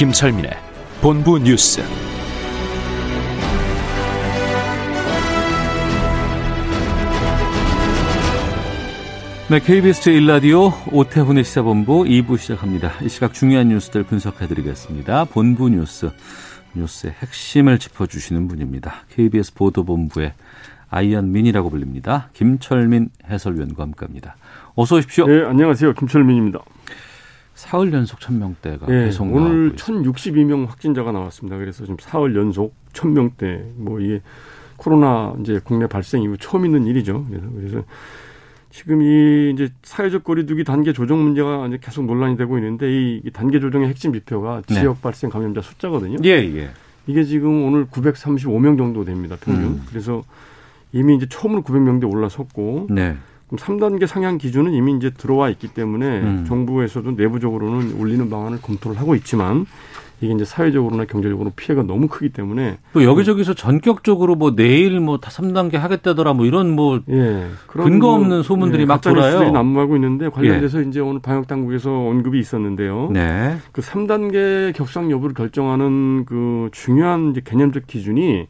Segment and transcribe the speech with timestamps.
[0.00, 0.52] 김철민의
[1.02, 1.82] 본부 뉴스.
[9.50, 12.92] 네, KBS 제1라디오 오태훈의 시사본부 2부 시작합니다.
[13.02, 15.26] 이 시각 중요한 뉴스들 분석해드리겠습니다.
[15.26, 16.08] 본부 뉴스,
[16.74, 19.04] 뉴스의 핵심을 짚어주시는 분입니다.
[19.10, 20.32] KBS 보도본부의
[20.88, 22.30] 아이언민이라고 불립니다.
[22.32, 24.36] 김철민 해설위원과 함께합니다.
[24.76, 25.26] 어서 오십시오.
[25.26, 25.92] 네, 안녕하세요.
[25.92, 26.60] 김철민입니다.
[27.60, 30.10] 사흘 연속 천명대가 네, 계속 오늘 나오고 있습니다.
[30.10, 31.58] 1062명 확진자가 나왔습니다.
[31.58, 34.22] 그래서 지금 사흘 연속 1000명대 뭐 이게
[34.76, 37.26] 코로나 이제 국내 발생 이후 처음 있는 일이죠.
[37.28, 37.84] 그래서, 그래서
[38.70, 43.30] 지금 이 이제 사회적 거리두기 단계 조정 문제가 이제 계속 논란이 되고 있는데 이, 이
[43.30, 44.80] 단계 조정의 핵심 지표가 네.
[44.80, 46.16] 지역 발생 감염자 숫자거든요.
[46.24, 46.70] 예, 예.
[47.06, 49.36] 이게 지금 오늘 935명 정도 됩니다.
[49.38, 49.64] 평균.
[49.64, 49.82] 음.
[49.86, 50.22] 그래서
[50.92, 53.16] 이미 이제 처음으로 900명대 올라섰고 네.
[53.50, 56.44] 그럼 3단계 상향 기준은 이미 이제 들어와 있기 때문에 음.
[56.46, 59.66] 정부에서도 내부적으로는 올리는 방안을 검토를 하고 있지만
[60.20, 65.78] 이게 이제 사회적으로나 경제적으로 피해가 너무 크기 때문에 또 여기저기서 전격적으로 뭐 내일 뭐다 3단계
[65.78, 69.52] 하겠다더라 뭐 이런 뭐예 그런 근거 뭐, 없는 소문들이 막 가짜 뉴스들이 돌아요.
[69.52, 73.08] 난무하고 있는데 관련돼서 이제 오늘 방역 당국에서 언급이 있었는데요.
[73.12, 73.56] 네.
[73.72, 78.46] 그 3단계 격상 여부를 결정하는 그 중요한 이제 개념적 기준이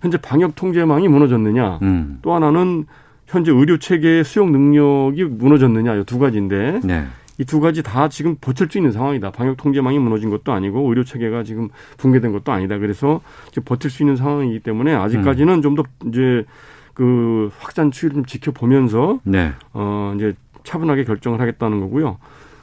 [0.00, 2.20] 현재 방역 통제망이 무너졌느냐 음.
[2.22, 2.86] 또 하나는
[3.30, 7.06] 현재 의료 체계의 수용 능력이 무너졌느냐 이 두 가지인데 네.
[7.38, 9.30] 이두 가지 다 지금 버틸 수 있는 상황이다.
[9.30, 12.76] 방역 통제망이 무너진 것도 아니고 의료 체계가 지금 붕괴된 것도 아니다.
[12.78, 16.44] 그래서 지금 버틸 수 있는 상황이기 때문에 아직까지는 좀더 이제
[16.92, 19.52] 그 확산 추이를 좀 지켜보면서 네.
[19.72, 20.34] 어 이제
[20.64, 22.18] 차분하게 결정을 하겠다는 거고요.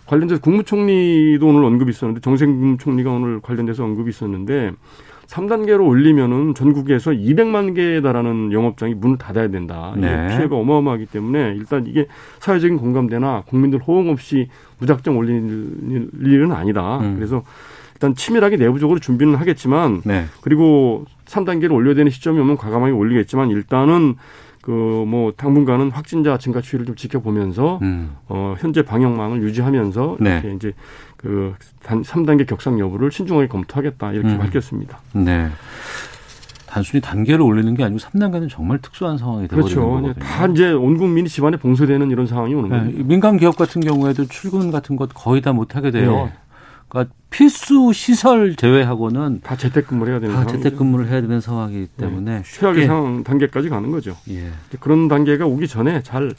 [0.06, 4.72] 관련돼서 국무총리도 오늘 언급이 있었는데 정세균 국무총리가 오늘 관련돼서 언급이 있었는데
[5.28, 9.94] 3단계로 올리면은 전국에서 200만 개에 달하는 영업장이 문을 닫아야 된다.
[9.98, 10.28] 네.
[10.28, 12.08] 피해가 어마어마하기 때문에 일단 이게
[12.40, 14.48] 사회적인 공감대나 국민들 호응 없이
[14.80, 17.00] 무작정 올릴 일은 아니다.
[17.00, 17.16] 음.
[17.16, 17.44] 그래서
[17.96, 20.26] 일단 치밀하게 내부적으로 준비는 하겠지만 네.
[20.42, 24.16] 그리고 3단계를 올려야 되는 시점이 오면 과감하게 올리겠지만 일단은
[24.62, 28.18] 그뭐 당분간은 확진자 증가 추이를 좀 지켜보면서 음.
[28.28, 30.34] 어 현재 방역망을 유지하면서 네.
[30.34, 30.74] 이렇게 이제
[31.17, 34.38] 그단 3단계 격상 여부를 신중하게 검토하겠다 이렇게 음.
[34.38, 35.00] 밝혔습니다.
[35.13, 35.50] 네.
[36.67, 39.89] 단순히 단계를 올리는 게 아니고 3단계는 정말 특수한 상황이 되버리는 그렇죠.
[39.89, 40.13] 거거든요.
[40.16, 43.03] 다 이제 온 국민이 집안에 봉쇄되는 이런 상황이 오는 네, 거죠.
[43.05, 46.25] 민간 기업 같은 경우에도 출근 같은 것 거의 다 못 하게 돼요.
[46.25, 46.33] 네.
[46.89, 50.63] 그러니까 필수 시설 제외하고는 다 재택근무를 해야 되는 다 상황이죠.
[50.63, 54.16] 재택근무를 해야 되는 상황이기 때문에 최악의 쉽게 상황 단계까지 가는 거죠.
[54.29, 54.51] 예.
[54.79, 56.31] 그런 단계가 오기 전에 잘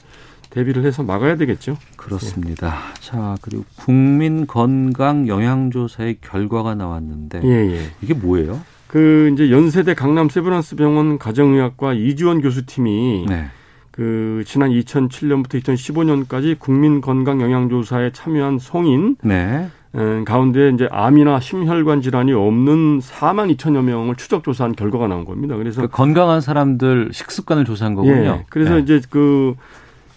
[0.51, 1.77] 대비를 해서 막아야 되겠죠.
[1.97, 2.77] 그렇습니다.
[3.01, 7.81] 자, 그리고 국민 건강 영양조사의 결과가 나왔는데 예, 예.
[8.01, 8.61] 이게 뭐예요?
[8.87, 13.47] 그 이제 연세대 강남 세브란스 병원 가정의학과 이주원 교수팀이 네.
[13.91, 19.69] 그 지난 2007년부터 2015년까지 국민 건강 영양조사에 참여한 성인 네.
[19.95, 25.57] 음, 가운데 이제 암이나 심혈관 질환이 없는 4만 2천여 명을 추적 조사한 결과가 나온 겁니다.
[25.57, 28.15] 그래서 그 건강한 사람들 식습관을 조사한 거군요.
[28.15, 28.81] 예, 그래서 네.
[28.81, 29.55] 이제 그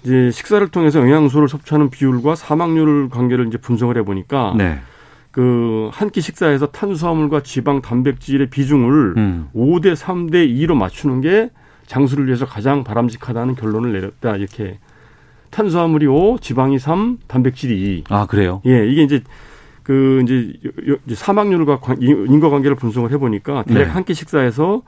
[0.03, 4.79] 이제 식사를 통해서 영양소를 섭취하는 비율과 사망률 관계를 이제 분석을 해 보니까 네.
[5.31, 9.50] 그한 끼 식사에서 탄수화물과 지방, 단백질의 비중을 음.
[9.56, 11.50] 5대 3대 2로 맞추는 게
[11.85, 14.35] 장수를 위해서 가장 바람직하다는 결론을 내렸다.
[14.35, 14.79] 이렇게
[15.51, 18.03] 탄수화물이 5, 지방이 3, 단백질이 2.
[18.09, 18.61] 아, 그래요?
[18.66, 19.22] 예, 이게 이제
[19.84, 23.90] 그 이제 사망률과 인과관계를 분석을 해보니까 대략 네.
[23.91, 24.84] 한끼 식사에서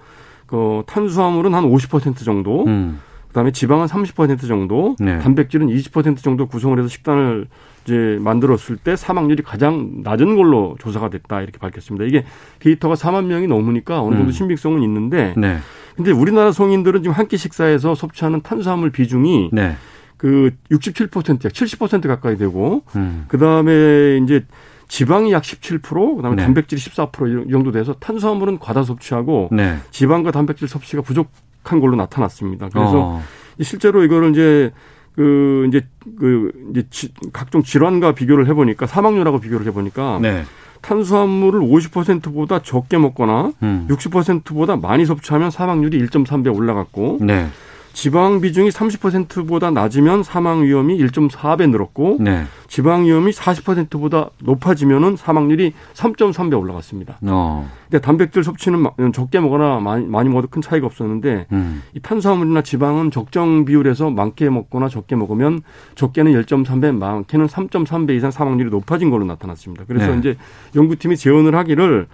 [0.46, 3.00] 그 탄수화물은 한 50% 정도, 음.
[3.34, 5.18] 그다음에 지방은 30% 정도, 네.
[5.18, 7.48] 단백질은 20% 정도 구성을 해서 식단을
[7.84, 12.06] 이제 만들었을 때 사망률이 가장 낮은 걸로 조사가 됐다 이렇게 밝혔습니다.
[12.06, 12.26] 이게
[12.59, 14.32] 데이터가 4만 명이 넘으니까 어느 정도 음.
[14.32, 15.58] 신빙성은 있는데, 네.
[15.96, 19.76] 근데 우리나라 성인들은 지금 한 끼 식사에서 섭취하는 탄수화물 비중이 네.
[20.18, 23.26] 그 67%약 70% 가까이 되고, 음.
[23.28, 24.46] 그 다음에 이제
[24.88, 26.44] 지방이 약 17%, 그다음에 네.
[26.44, 29.78] 단백질이 14%이 정도 돼서 탄수화물은 과다 섭취하고 네.
[29.90, 31.32] 지방과 단백질 섭취가 부족
[31.64, 32.70] 한 걸로 나타났습니다.
[32.72, 33.24] 그래서 어.
[33.62, 34.72] 실제로 이거를 이제
[35.16, 35.82] 그 이제
[36.20, 40.44] 그 이제 지- 각종 질환과 비교를 해보니까 사망률하고 비교를 해보니까 네.
[40.82, 43.88] 탄수화물을 50%보다 적게 먹거나 음.
[43.90, 47.48] 60%보다 많이 섭취하면 사망률이 1.3배 올라갔고 네.
[47.93, 52.43] 지방 비중이 30%보다 낮으면 사망 위험이 1.4배 늘었고 네.
[52.67, 57.19] 지방 위험이 40%보다 높아지면은 사망률이 3.3배 올라갔습니다.
[57.22, 57.69] 어.
[57.90, 61.84] 근데 단백질 섭취는 마- 적게 먹거나 많이, 많이 먹어도 큰 차이가 없었는데 음.
[61.93, 65.61] 이 탄수화물이나 지방은 적정 비율에서 많게 먹거나 적게 먹으면
[65.93, 69.84] 적게는 1.3배, 많게는 3.3배 이상 사망률이 높아진 걸로 나타났습니다.
[69.87, 70.17] 그래서 네.
[70.17, 70.37] 이제
[70.75, 72.07] 연구팀이 제언을 하기를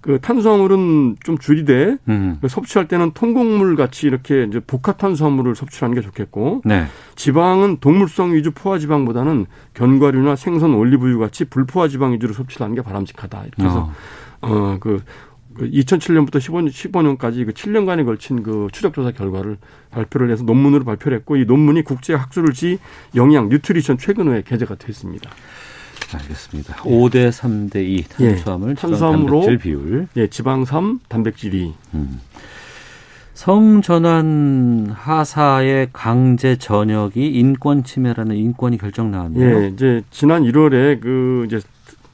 [0.00, 2.38] 그 탄수화물은 좀 줄이되 음.
[2.40, 6.86] 그 섭취할 때는 통곡물 같이 이렇게 이제 복합 탄수화물을 섭취하는 게 좋겠고 네.
[7.16, 12.82] 지방은 동물성 위주 포화 지방보다는 견과류나 생선 올리브유 같이 불포화 지방 위주로 섭취를 하는 게
[12.82, 13.42] 바람직하다.
[13.44, 13.90] 이렇게 해서
[14.40, 14.74] 어.
[14.74, 15.02] 어그
[15.58, 19.58] 2007년부터 15, 15년까지 그 7년간에 걸친 그 추적 조사 결과를
[19.90, 22.78] 발표를 해서 논문으로 발표를 했고 이 논문이 국제 학술지
[23.16, 25.30] 영양 뉴트리션 최근호에 게재가 됐습니다.
[26.18, 26.74] 알겠습니다.
[26.76, 28.74] 5대 3대 2 탄수화물, 예.
[28.74, 30.08] 탄수화물로 단백질 비율.
[30.16, 31.72] 예, 지방 3, 단백질 2.
[31.94, 32.20] 음.
[33.34, 39.62] 성전환 하사의 강제 전역이 인권 침해라는 인권이 결정 나왔네요.
[39.62, 41.60] 예, 이제 지난 1월에 그 이제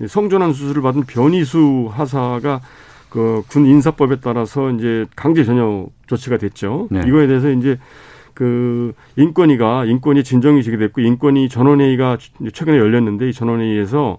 [0.06, 2.60] 성전환 수술을 받은 변희수 하사가
[3.08, 6.88] 그 군 인사법에 따라서 이제 강제 전역 조치가 됐죠.
[6.90, 7.02] 네.
[7.06, 7.78] 이거에 대해서 이제
[8.36, 12.18] 그 인권위가 인권위 진정이 제기됐고 인권위 전원회의가
[12.52, 14.18] 최근에 열렸는데 이 전원회의에서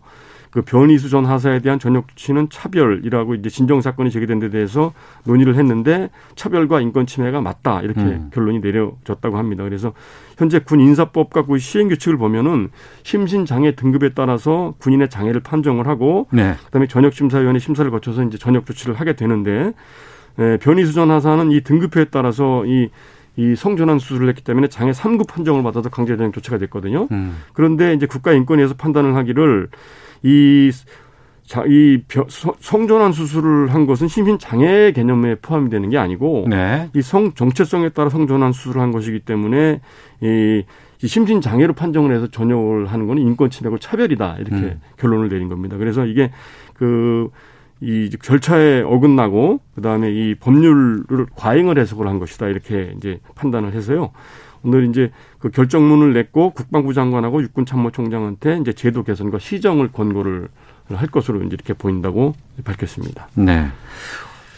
[0.50, 4.92] 그 변희수 전 하사에 대한 전역 조치는 차별이라고 이제 진정 사건이 제기된 데 대해서
[5.25, 8.31] 논의를 했는데 차별과 인권 침해가 맞다 이렇게 음.
[8.34, 9.64] 결론이 내려졌다고 합니다.
[9.64, 9.94] 그래서
[10.36, 12.69] 현재 군 인사법과 그 시행 규칙을 보면은
[13.04, 16.56] 심신 장애 등급에 따라서 군인의 장애를 판정을 하고 네.
[16.66, 19.74] 그다음에 전역 심사위원회 심사를 거쳐서 이제 전역 조치를 하게 되는데
[20.40, 22.90] 에, 변희수 전 하사는 이 등급표에 따라서 이
[23.38, 27.07] 이 성전환 수술을 했기 때문에 장애 3급 판정을 받아서 강제 전역 조치가 됐거든요.
[27.12, 27.38] 음.
[27.54, 29.69] 그런데 이제 국가인권위에서 판단을 하기를
[30.24, 30.72] 이
[31.45, 32.01] 자, 이
[32.60, 36.89] 성전환 수술을 한 것은 심신 장애 개념에 포함이 되는 게 아니고 네.
[36.94, 39.80] 이성 정체성에 따라 성전환 수술을 한 것이기 때문에
[40.22, 40.63] 이,
[41.01, 44.81] 이 심신 장애로 판정을 해서 전역을 하는 건 인권 침해고 차별이다 이렇게 음.
[44.98, 45.78] 결론을 내린 겁니다.
[45.78, 46.31] 그래서 이게
[46.74, 47.30] 그
[47.81, 54.12] 이 절차에 어긋나고 그다음에 이 법률을 과잉을 해석을 한 것이다 이렇게 이제 판단을 해서요.
[54.63, 60.50] 오늘 이제 그 결정문을 냈고 국방부 장관하고 육군 참모총장한테 이제 제도 개선과 시정을 권고를
[60.89, 62.33] 할 것으로 이제 이렇게 보인다고
[62.63, 63.27] 밝혔습니다.
[63.35, 63.68] 네.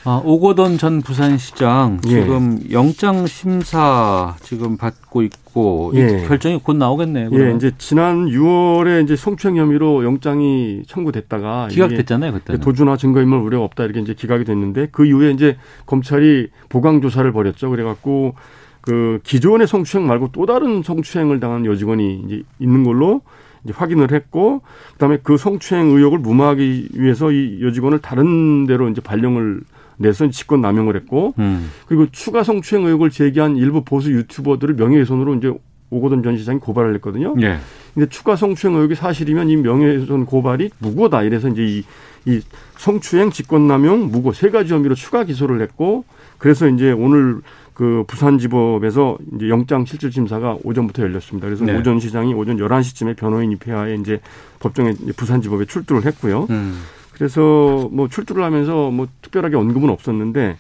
[0.06, 2.10] 아, 오거돈 전 부산시장 예.
[2.10, 6.26] 지금 영장 심사 지금 받고 있고 이 예.
[6.28, 7.26] 결정이 곧 나오겠네요.
[7.26, 7.56] 예, 그러면.
[7.58, 12.62] 이제 지난 6월에 이제 성추행 혐의로 영장이 청구됐다가 기각됐잖아요, 그때는.
[12.62, 17.70] 도주나 증거인멸 우려가 없다 이렇게 이제 기각이 됐는데 그 이후에 이제 검찰이 보강 조사를 벌였죠.
[17.70, 18.36] 그래갖고
[18.82, 23.22] 그 기존의 성추행 말고 또 다른 성추행을 당한 여직원이 이제 있는 걸로
[23.66, 24.62] 이제 확인을 했고
[24.94, 29.60] 그다음에 그 성추행 의혹을 무마하기 위해서 이 여직원을 다른 데로 이제 발령을
[30.00, 31.70] 내서 직권 남용을 했고 음.
[31.86, 35.54] 그리고 추가 성추행 의혹을 제기한 일부 보수 유튜버들을 명예훼손으로 이제
[35.92, 37.36] 오거돈 전 시장이 고발을 했거든요.
[37.42, 37.58] 예.
[37.94, 41.24] 근데 추가 성추행 의혹이 사실이면 이 명예훼손 고발이 무고다.
[41.24, 41.84] 이래서 이제 이,
[42.26, 42.42] 이
[42.78, 46.06] 성추행, 직권남용, 무고 세 가지 혐의로 추가 기소를 했고
[46.38, 47.42] 그래서 이제 오늘
[47.74, 51.48] 그 부산지법에서 이제 영장 실질 심사가 오전부터 열렸습니다.
[51.48, 51.78] 그래서 네.
[51.78, 54.20] 오전 시장이 오전 11시쯤에 변호인 입회하에 이제
[54.60, 56.48] 법정에 이제 부산지법에 출두를 했고요.
[56.50, 56.80] 음.
[57.20, 60.58] 그래서 뭐 출두를 하면서 뭐 특별하게 언급은 없었는데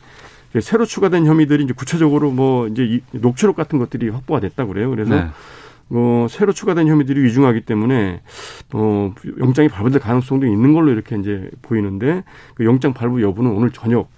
[0.61, 4.89] 새로 추가된 혐의들이 이제 구체적으로 뭐 이제 이 녹취록 같은 것들이 확보가 됐다고 그래요.
[4.89, 5.27] 그래서 네.
[5.91, 8.21] 어, 새로 추가된 혐의들이 위중하기 때문에
[8.73, 12.24] 어, 영장이 발부될 가능성도 있는 걸로 이렇게 이제 보이는데
[12.55, 14.10] 그 영장 발부 여부는 오늘 저녁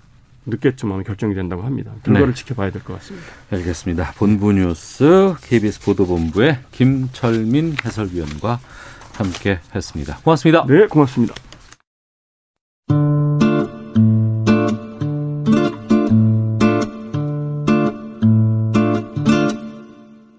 [0.47, 1.91] 늦게쯤 아마 결정이 된다고 합니다.
[2.03, 2.33] 결과를 네.
[2.33, 3.27] 지켜봐야 될 것 같습니다.
[3.51, 4.13] 알겠습니다.
[4.17, 8.59] 본부 뉴스 KBS 보도본부의 김철민 해설위원과
[9.13, 10.17] 함께 했습니다.
[10.23, 10.65] 고맙습니다.
[10.67, 11.35] 네, 고맙습니다.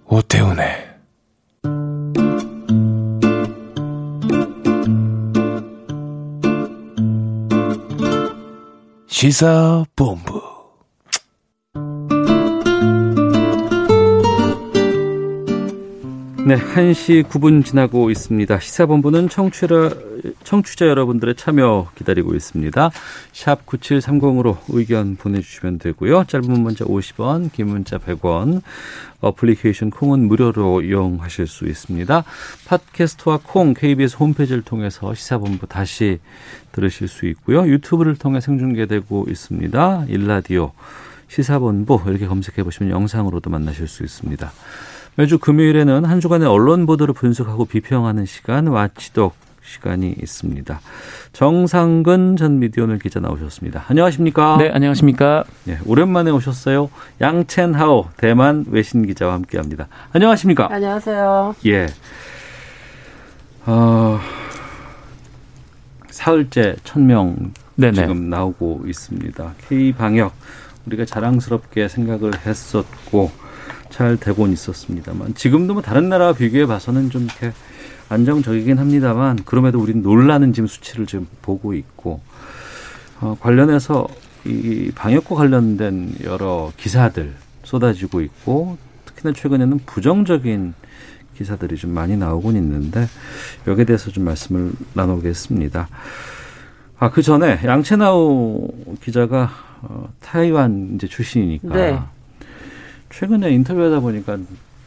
[0.07, 0.93] 오태훈의
[9.07, 10.52] 시사본부
[16.53, 18.61] 네, 1시 9분 지나고 있습니다.
[18.61, 19.89] 시사본부는 청취자,
[20.45, 22.91] 청취자 여러분들의 참여 기다리고 있습니다.
[23.33, 26.25] 샵 9730으로 의견 보내주시면 되고요.
[26.25, 28.61] 짧은 문자 50원, 긴 문자 100원,
[29.23, 32.23] 어플리케이션 콩은 무료로 이용하실 수 있습니다.
[32.67, 36.19] 팟캐스트와 콩, KBS 홈페이지를 통해서 시사본부 다시
[36.73, 37.67] 들으실 수 있고요.
[37.67, 40.05] 유튜브를 통해 생중계되고 있습니다.
[40.09, 40.73] 1라디오,
[41.29, 44.53] 시사본부 이렇게 검색해 보시면 영상으로도 만나실 수 있습니다.
[45.15, 50.81] 매주 금요일에는 한 주간의 언론 보도를 분석하고 비평하는 시간 watchdog 시간이 있습니다.
[51.33, 53.85] 정상근 전 미디어오늘 기자 나오셨습니다.
[53.89, 54.57] 안녕하십니까?
[54.59, 55.45] 네, 안녕하십니까?
[55.69, 56.91] 예, 오랜만에 오셨어요.
[57.21, 59.89] 양첸하오 대만 외신 기자와 함께합니다.
[60.13, 60.69] 안녕하십니까?
[60.71, 61.55] 안녕하세요.
[61.67, 61.87] 예.
[63.67, 64.19] 어,
[66.09, 67.53] 사흘째 천명.
[67.79, 69.55] 지금 나오고 있습니다.
[69.69, 70.33] K 방역
[70.87, 73.31] 우리가 자랑스럽게 생각을 했었고
[73.93, 77.53] 잘 되곤 있었습니다만 지금도 뭐 다른 나라와 비교해 봐서는 좀 이렇게
[78.09, 82.21] 안정적이긴 합니다만 그럼에도 우리는 놀라는 지금 수치를 지금 보고 있고
[83.21, 84.09] 어, 관련해서
[84.45, 90.75] 이 방역과 관련된 여러 기사들 쏟아지고 있고 특히나 최근에는 부정적인
[91.37, 93.07] 기사들이 좀 많이 나오곤 있는데
[93.67, 95.89] 여기에 대해서 좀 말씀을 나누겠습니다.
[96.99, 98.69] 아, 그 전에 양채나우
[99.03, 99.51] 기자가
[99.83, 101.99] 어, 타이완 이제 출신이니까 네.
[103.13, 104.39] 최근에 인터뷰하다 보니까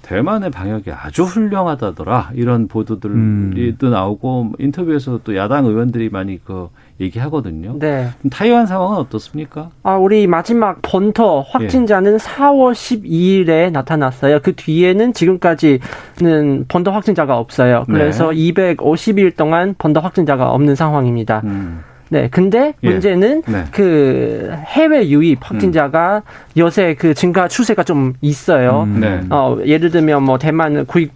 [0.01, 3.75] 대만의 방역이 아주 훌륭하다더라 이런 보도들이 음.
[3.79, 6.69] 또 나오고 인터뷰에서 또 야당 의원들이 많이 그
[7.01, 7.79] 얘기하거든요.
[7.79, 8.09] 네.
[8.29, 9.71] 타이완 상황은 어떻습니까?
[9.81, 14.41] 아, 우리 마지막 번터 확진자는 4월 12일에 나타났어요.
[14.43, 17.85] 그 뒤에는 지금까지는 번터 확진자가 없어요.
[17.87, 21.41] 그래서 250일 동안 번터 확진자가 없는 상황입니다.
[21.45, 22.27] 음, 네.
[22.29, 22.89] 근데 예.
[22.89, 23.63] 문제는 네.
[23.71, 26.21] 그 해외 유입 확진자가
[26.57, 28.83] 요새 그 증가 추세가 좀 있어요.
[28.83, 28.99] 음.
[28.99, 29.21] 네.
[29.29, 31.11] 어, 예를 들면 뭐 대만 구입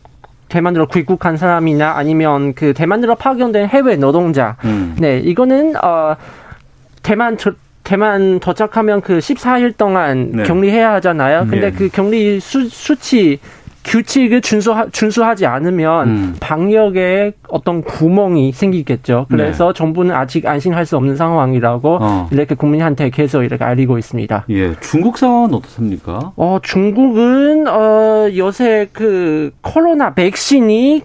[0.50, 4.96] 대만으로 귀국한 사람이나 아니면 그 대만으로 파견된 해외 노동자 음.
[4.98, 6.16] 네, 이거는 어
[7.04, 7.54] 대만 저,
[7.84, 10.44] 대만 도착하면 그 14일 동안 네.
[10.44, 11.48] 격리해야 하잖아요.
[11.50, 11.72] 근데 예.
[11.72, 13.40] 그 격리 수, 수치
[13.90, 16.36] 규칙을 준수하, 준수하지 않으면 음.
[16.40, 19.26] 방역에 어떤 구멍이 생기겠죠.
[19.30, 22.06] 그래서 정부는 아직 안심할 수 없는 상황이라고 네.
[22.06, 22.30] 어.
[22.32, 24.46] 이렇게 국민한테 계속 이렇게 알리고 있습니다.
[24.52, 26.34] 예, 중국 상황은 어떻습니까?
[26.36, 31.02] 어, 중국은, 어, 요새 그 코로나 백신이,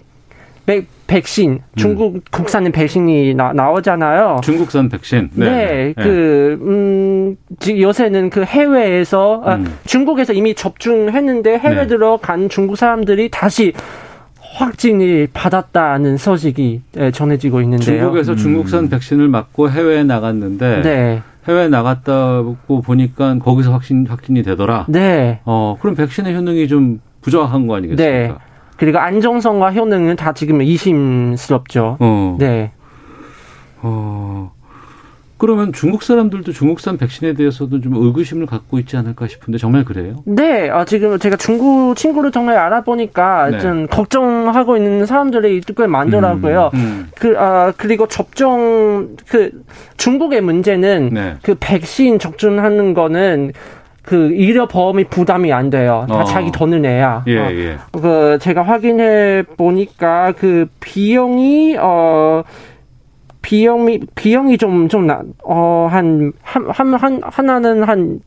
[0.67, 4.39] 백, 백신, 중국 국산의 백신이 나, 나오잖아요.
[4.43, 5.29] 중국산 백신.
[5.35, 9.65] 네, 그, 음, 지- 요새는 그 해외에서, 아, 음.
[9.85, 11.87] 중국에서 이미 접종했는데 해외 네.
[11.87, 13.73] 들어간 중국 사람들이 다시
[14.57, 17.99] 확진이 받았다는 소식이 예, 전해지고 있는데요.
[17.99, 18.37] 중국에서 음.
[18.37, 24.85] 중국산 백신을 맞고 해외에 나갔는데 네, 해외에 나갔다고 보니까 거기서 확진 확진이 되더라.
[24.87, 25.41] 네.
[25.45, 28.27] 어, 그럼 백신의 효능이 좀 부족한 거 아니겠습니까?
[28.27, 28.33] 네.
[28.77, 31.97] 그리고 안정성과 효능은 다 지금 의심스럽죠.
[31.99, 32.35] 어.
[32.39, 32.71] 네.
[33.81, 34.51] 어.
[35.37, 40.23] 그러면 중국 사람들도 중국산 백신에 대해서도 좀 의구심을 갖고 있지 않을까 싶은데 정말 그래요?
[40.25, 43.59] 네, 아, 지금 제가 중국 친구를 정말 알아보니까 네.
[43.59, 46.71] 좀 걱정하고 있는 사람들이 꽤 많더라고요.
[46.73, 47.09] 음.
[47.19, 49.51] 그, 아, 그리고 접종, 그,
[49.97, 51.35] 중국의 문제는 네.
[51.41, 53.51] 그 백신 접종하는 거는
[54.05, 56.05] 그 의료 보험이 부담이 안 돼요.
[56.07, 56.23] 다 어.
[56.23, 57.23] 자기 돈을 내야.
[57.27, 57.77] 예, 어, 예.
[57.91, 62.43] 그 제가 확인해 보니까 그 비용이 어
[63.41, 66.33] 비용이 비용이 좀 좀어한한한
[67.23, 68.19] 하나는 한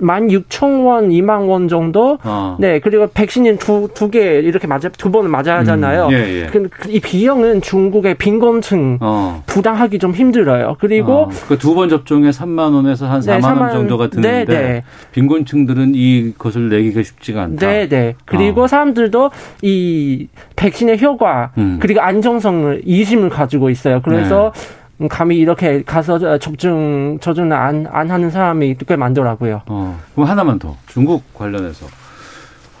[0.00, 2.18] 16,000원, 2만 원 정도.
[2.24, 2.56] 어.
[2.58, 6.08] 네, 그리고 백신은 두, 두 개 이렇게 맞아, 두 번을 맞아야 하잖아요.
[6.10, 6.46] 예, 예.
[6.46, 9.42] 그, 그, 이 비용은 중국의 빈곤층 어.
[9.46, 10.76] 부담하기 좀 힘들어요.
[10.80, 14.84] 그리고 그두 번 접종에 3만 원에서 한 4만 원 3만 정도가 드는데 네, 네.
[15.12, 17.66] 빈곤층들은 이것을 내기가 쉽지가 않다.
[17.66, 18.14] 네, 네.
[18.24, 18.66] 그리고 어.
[18.66, 19.30] 사람들도
[19.62, 20.26] 이
[20.56, 21.78] 백신의 효과 음.
[21.80, 24.00] 그리고 안정성을 이심을 가지고 있어요.
[24.02, 24.79] 그래서 네.
[25.00, 29.62] 음, 감히 이렇게 가서 접종 저주는 안, 안 하는 사람이 꽤 많더라고요.
[29.66, 30.76] 어, 그럼 하나만 더.
[30.86, 31.86] 중국 관련해서.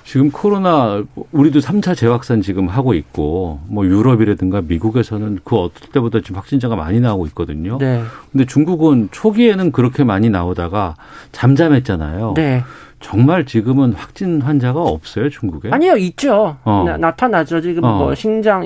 [0.04, 6.36] 지금 코로나, 우리도 3차 재확산 지금 하고 있고, 뭐 유럽이라든가 미국에서는 그 어떨 때보다 지금
[6.36, 7.78] 확진자가 많이 나오고 있거든요.
[7.78, 10.96] 네, 근데 중국은 초기에는 그렇게 많이 나오다가
[11.30, 12.34] 잠잠했잖아요.
[12.36, 12.64] 네.
[13.00, 15.70] 정말 지금은 확진 환자가 없어요, 중국에?
[15.72, 16.56] 아니요, 있죠.
[16.66, 16.70] 네?
[16.70, 16.96] 어.
[16.98, 17.96] 나, 타나죠 지금 어.
[17.96, 18.62] 뭐 신장,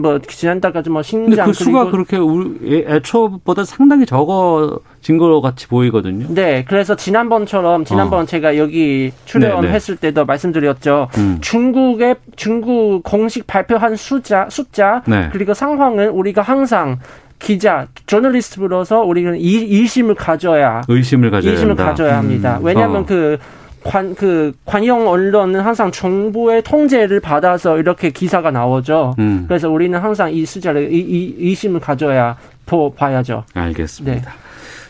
[0.00, 6.26] 뭐 지난달까지 뭐 근데 신장 그 수가 그렇게 애- 애초보다 상당히 적어진 것 같이 보이거든요.
[6.28, 8.24] 네, 그래서 지난번처럼 지난번 어.
[8.26, 11.08] 제가 여기 출연했을 때도 말씀드렸죠.
[11.16, 11.38] 음.
[11.40, 15.30] 중국의 중국 공식 발표한 숫자 숫자 네.
[15.32, 16.98] 그리고 상황은 우리가 항상
[17.38, 21.84] 기자, 저널리스트로서 우리는 이, 이심을 가져야 의심을 가져야 한다.
[21.84, 22.58] 가져야 합니다.
[22.62, 23.06] 왜냐하면 어.
[23.06, 23.38] 그
[23.84, 29.14] 관, 그, 관영 언론은 항상 정부의 통제를 받아서 이렇게 기사가 나오죠.
[29.18, 29.44] 음.
[29.48, 33.44] 그래서 우리는 항상 이 숫자를, 이, 이, 이심을 가져야 더 봐야죠.
[33.54, 34.30] 알겠습니다.
[34.30, 34.36] 네.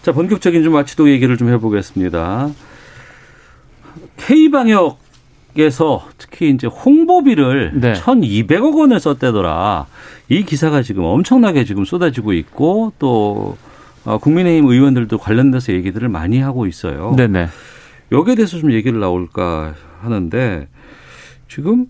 [0.02, 2.50] 자, 본격적인 좀 마치도 얘기를 좀 해보겠습니다.
[4.16, 7.92] K방역에서 특히 이제 홍보비를 네.
[7.94, 9.86] 1,200억 원을 썼대더라.
[10.28, 13.56] 이 기사가 지금 엄청나게 지금 쏟아지고 있고 또
[14.04, 17.14] 어, 국민의힘 의원들도 관련돼서 얘기들을 많이 하고 있어요.
[17.16, 17.48] 네네.
[18.10, 20.68] 여기에 대해서 좀 얘기를 나올까 하는데
[21.48, 21.86] 지금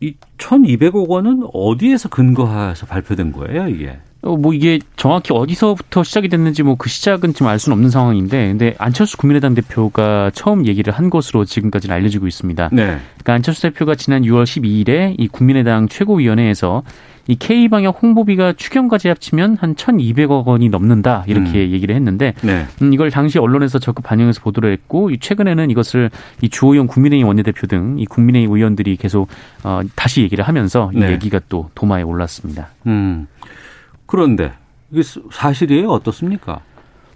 [0.00, 3.98] 이 1,200억 원은 어디에서 근거해서 발표된 거예요, 이게?
[4.22, 8.48] 어, 뭐 이게 정확히 어디서부터 시작이 됐는지 뭐 그 시작은 지금 알 수는 없는 상황인데,
[8.48, 12.70] 근데 안철수 국민의당 대표가 처음 얘기를 한 것으로 지금까지 는 알려지고 있습니다.
[12.72, 12.84] 네.
[12.84, 16.82] 그러니까 안철수 대표가 지난 6월 12일에 이 국민의당 최고위원회에서
[17.28, 22.66] 이 K 방역 홍보비가 추경까지 합치면 한 1,200억 원이 넘는다 이렇게 얘기를 했는데 네.
[22.82, 26.10] 음, 이걸 당시 언론에서 적극 반영해서 보도를 했고 이 최근에는 이것을
[26.40, 29.28] 이 주호영 국민의힘 원내대표 등 이 국민의힘 의원들이 계속
[29.62, 31.12] 어, 다시 얘기를 하면서 이 네.
[31.12, 32.70] 얘기가 또 도마에 올랐습니다.
[32.88, 33.28] 음.
[34.12, 34.52] 그런데
[34.90, 35.00] 이게
[35.32, 35.88] 사실이에요?
[35.88, 36.60] 어떻습니까?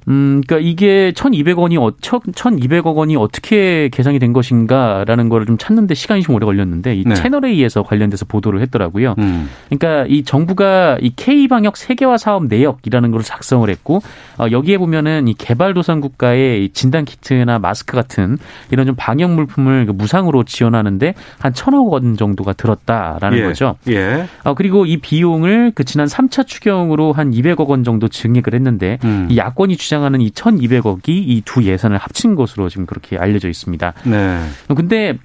[0.08, 6.22] 음, 그러니까 이게 1,200원이 어, 1,200억 원이 어떻게 계산이 된 것인가라는 거를 좀 찾는데 시간이
[6.22, 7.14] 좀 오래 걸렸는데 이 네.
[7.14, 9.16] 채널 A에서 관련돼서 보도를 했더라고요.
[9.18, 9.48] 음.
[9.68, 14.00] 그러니까 이 정부가 이 K 방역 세계화 사업 내역이라는 걸 작성을 했고
[14.38, 18.38] 어, 여기에 보면은 이 개발도상 국가의 이 진단 키트나 마스크 같은
[18.70, 23.42] 이런 좀 방역 물품을 그 무상으로 지원하는데 한 천억 원 정도가 들었다라는 예.
[23.42, 23.76] 거죠.
[23.88, 24.28] 예.
[24.44, 29.26] 어, 그리고 이 비용을 그 지난 3차 추경으로 한 200억 원 정도 증액을 했는데 음.
[29.30, 33.92] 이 야권이 주장 하는 이 1,200억이 이 두 예산을 합친 것으로 지금 그렇게 알려져 있습니다.
[34.04, 34.40] 네.
[34.68, 35.18] 어, 근데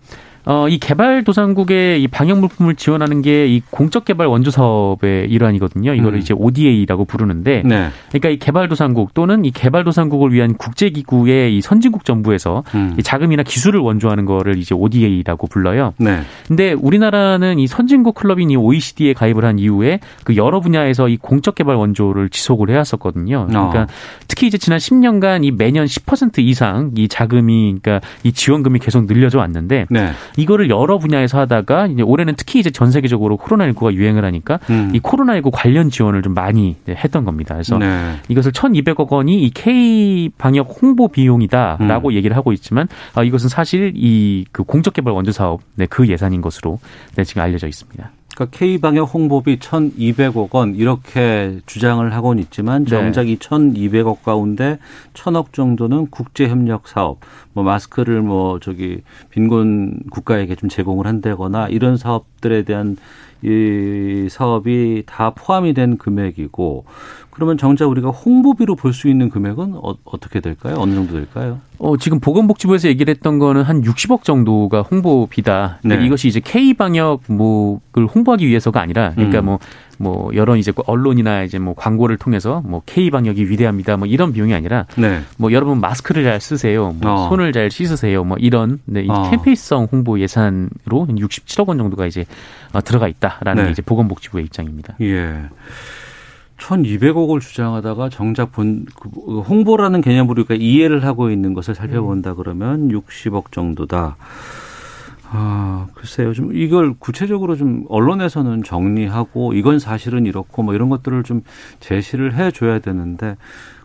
[0.46, 5.94] 어, 이 개발도상국의 이 방역 물품을 지원하는 게 이 공적 개발 원조 사업의 일환이거든요.
[5.94, 6.20] 이거를 음.
[6.20, 7.90] 이제 ODA라고 부르는데, 네.
[8.10, 12.96] 그러니까 이 개발도상국 또는 이 개발도상국을 위한 국제기구의 이 선진국 정부에서 음.
[12.98, 15.94] 이 자금이나 기술을 원조하는 거를 이제 ODA라고 불러요.
[15.98, 16.22] 네.
[16.48, 21.56] 근데 우리나라는 이 선진국 클럽인 이 OECD에 가입을 한 이후에 그 여러 분야에서 이 공적
[21.56, 23.48] 개발 원조를 지속을 해왔었거든요.
[23.48, 23.88] 그러니까 어.
[24.28, 29.40] 특히 이제 지난 10년간 이 매년 10% 이상 이 자금이 그러니까 이 지원금이 계속 늘려져
[29.40, 30.12] 왔는데 네.
[30.38, 34.92] 이거를 여러 분야에서 하다가 이제 올해는 특히 이제 전 세계적으로 코로나19가 유행을 하니까 음.
[34.94, 37.56] 이 코로나19 관련 지원을 좀 많이 했던 겁니다.
[37.56, 38.16] 그래서 네.
[38.30, 42.14] 이것을 1,200억 원이 이 K 방역 홍보 비용이다라고 음.
[42.14, 46.42] 얘기를 하고 있지만 아, 이것은 사실 이 그 공적 개발 원조 사업 네, 그 예산인
[46.42, 46.80] 것으로
[47.16, 48.12] 네, 지금 알려져 있습니다.
[48.36, 52.90] 그러니까 K방역 홍보비 1,200억 원 이렇게 주장을 하고는 있지만 네.
[52.90, 54.80] 정작 이 1,200억 가운데
[55.14, 57.20] 1,000억 정도는 국제 협력 사업,
[57.54, 62.98] 뭐 마스크를 뭐 저기 빈곤 국가에게 좀 제공을 한다거나 이런 사업들에 대한
[63.44, 66.86] 이 사업이 다 포함이 된 금액이고
[67.32, 70.76] 그러면 정작 우리가 홍보비로 볼 수 있는 금액은 어, 어떻게 될까요?
[70.78, 71.60] 어느 정도 될까요?
[71.80, 75.80] 어, 지금 보건복지부에서 얘기를 했던 거는 한 60억 정도가 홍보비다.
[75.82, 76.06] 근데 네.
[76.06, 79.58] 이것이 이제 K 방역 뭐를 홍보하기 위해서가 아니라 그러니까 음.
[79.98, 83.98] 뭐뭐 여러 이제 언론이나 이제 뭐 광고를 통해서 뭐 K 방역이 위대합니다.
[83.98, 85.22] 뭐 이런 비용이 아니라 네.
[85.38, 86.94] 뭐 여러분 마스크를 잘 쓰세요.
[87.02, 87.30] 뭐 어.
[87.30, 88.24] 손을 잘 씻으세요.
[88.26, 89.30] 뭐 이런 네, 이 어.
[89.32, 92.26] 캠페인성 홍보 예산으로 한 67억 원 정도가 이제
[92.74, 93.68] 어, 들어가 있다라는 네.
[93.70, 94.96] 게 이제 보건복지부의 입장입니다.
[95.02, 95.46] 예.
[96.62, 99.10] 1,200억을 주장하다가 정작 본 그,
[99.42, 104.16] 홍보라는 개념으로 우리가 이해를 하고 있는 것을 살펴본다 그러면 60억 정도다.
[105.34, 106.34] 아, 글쎄요.
[106.34, 111.42] 좀 이걸 구체적으로 좀 언론에서는 정리하고 이건 사실은 이렇고 뭐 이런 것들을 좀
[111.80, 113.38] 제시를 해 줘야 되는데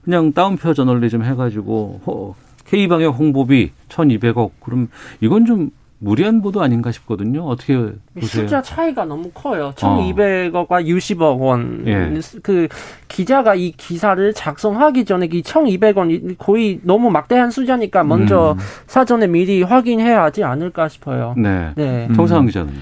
[0.02, 2.34] 그냥 다운표 저널리즘 해 가지고
[2.66, 4.88] K방역 홍보비 1,200억 그럼
[5.20, 7.44] 이건 좀 무리한 보도 아닌가 싶거든요.
[7.44, 8.42] 어떻게 보세요?
[8.42, 9.72] 숫자 차이가 너무 커요.
[9.76, 11.84] 1,200억과 60억 원.
[11.86, 12.12] 예.
[12.42, 12.68] 그
[13.08, 18.64] 기자가 이 기사를 작성하기 전에 이 1,200원 거의 너무 막대한 숫자니까 먼저 음.
[18.86, 21.34] 사전에 미리 확인해야 하지 않을까 싶어요.
[21.36, 21.72] 네.
[21.76, 22.08] 네.
[22.14, 22.72] 정상훈 기자는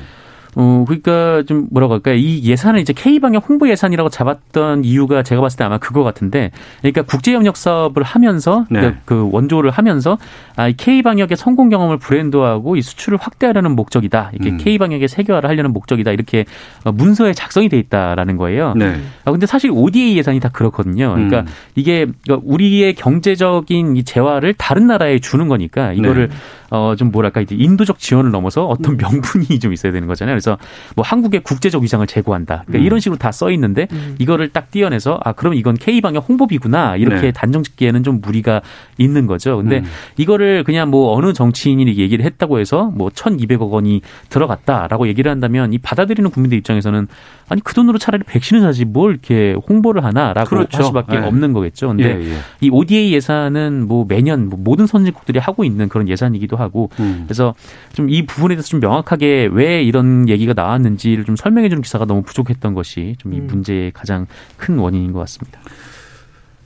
[0.56, 2.14] 어, 그러니까 좀 뭐라고 할까요?
[2.14, 7.02] 이 예산을 이제 K방역 홍보 예산이라고 잡았던 이유가 제가 봤을 때 아마 그거 같은데, 그러니까
[7.02, 8.80] 국제협력 사업을 하면서 네.
[8.80, 10.18] 그러니까 그 원조를 하면서
[10.56, 14.30] 아, 이 K방역의 성공 경험을 브랜드화하고 이 수출을 확대하려는 목적이다.
[14.32, 14.56] 이렇게 음.
[14.58, 16.12] K방역의 세계화를 하려는 목적이다.
[16.12, 16.44] 이렇게
[16.84, 18.74] 어, 문서에 작성이 돼 있다라는 거예요.
[18.76, 19.00] 네.
[19.24, 21.14] 아, 근데 사실 ODA 예산이 다 그렇거든요.
[21.14, 21.46] 그러니까 음.
[21.74, 26.34] 이게 그러니까 우리의 경제적인 이 재화를 다른 나라에 주는 거니까 이거를 네.
[26.70, 30.32] 어, 좀 뭐랄까, 이제 인도적 지원을 넘어서 어떤 명분이 좀 있어야 되는 거잖아요.
[30.34, 30.56] 그래서
[30.96, 32.64] 뭐 한국의 국제적 위상을 제고한다.
[32.66, 32.86] 그러니까 음.
[32.86, 33.88] 이런 식으로 다 써 있는데
[34.20, 36.96] 이거를 딱 띄어내서 아, 그럼 이건 K방역 홍보비구나.
[36.96, 37.32] 이렇게 네.
[37.32, 38.62] 단정 짓기에는 좀 무리가
[38.96, 39.56] 있는 거죠.
[39.56, 39.84] 근데 음.
[40.16, 45.78] 이거를 그냥 뭐 어느 정치인이 얘기를 했다고 해서 뭐 1,200억 원이 들어갔다라고 얘기를 한다면 이
[45.78, 47.08] 받아들이는 국민들 입장에서는
[47.48, 50.78] 아니 그 돈으로 차라리 백신을 사지 뭘 이렇게 홍보를 하나라고 그렇죠.
[50.78, 51.26] 할 수밖에 네.
[51.26, 51.88] 없는 거겠죠.
[51.88, 52.36] 근데 예, 예.
[52.60, 57.24] 이 ODA 예산은 뭐 매년 뭐 모든 선진국들이 하고 있는 그런 예산이기도 하고 음.
[57.26, 57.54] 그래서
[57.92, 62.22] 좀 이 부분에 대해서 좀 명확하게 왜 이런 얘기가 나왔는지를 좀 설명해 주는 기사가 너무
[62.22, 63.46] 부족했던 것이 좀이 음.
[63.46, 65.60] 문제의 가장 큰 원인인 것 같습니다.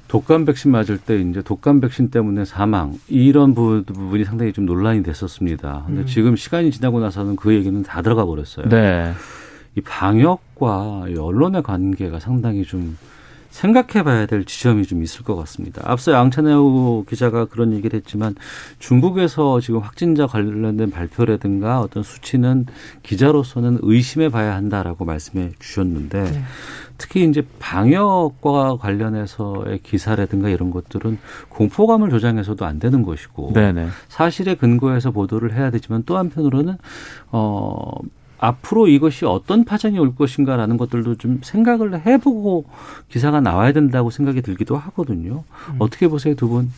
[0.09, 5.03] 독감 백신 맞을 때 이제 독감 백신 때문에 사망 이런 부- 부분이 상당히 좀 논란이
[5.03, 5.85] 됐었습니다.
[5.87, 8.68] 근데 지금 시간이 지나고 나서는 그 얘기는 다 들어가 버렸어요.
[8.70, 9.12] 네.
[9.77, 12.96] 이 방역과 이 언론의 관계가 상당히 좀
[13.59, 15.83] 생각해 봐야 될 지점이 좀 있을 것 같습니다.
[15.85, 18.37] 앞서 양찬혜우 기자가 그런 얘기를 했지만
[18.79, 22.66] 중국에서 지금 확진자 관련된 발표라든가 어떤 수치는
[23.03, 26.42] 기자로서는 의심해 봐야 한다라고 말씀해 주셨는데 네.
[26.99, 31.18] 특히 이제 방역과 관련해서의 기사라든가 이런 것들은
[31.49, 33.88] 공포감을 조장해서도 안 되는 것이고 네네.
[34.09, 36.77] 사실에 근거해서 보도를 해야 되지만 또 한편으로는
[37.33, 37.90] 어
[38.38, 42.64] 앞으로 이것이 어떤 파장이 올 것인가라는 것들도 좀 생각을 해보고
[43.09, 45.44] 기사가 나와야 된다고 생각이 들기도 하거든요.
[45.70, 45.77] 음.
[45.79, 46.70] 어떻게 보세요, 두 분?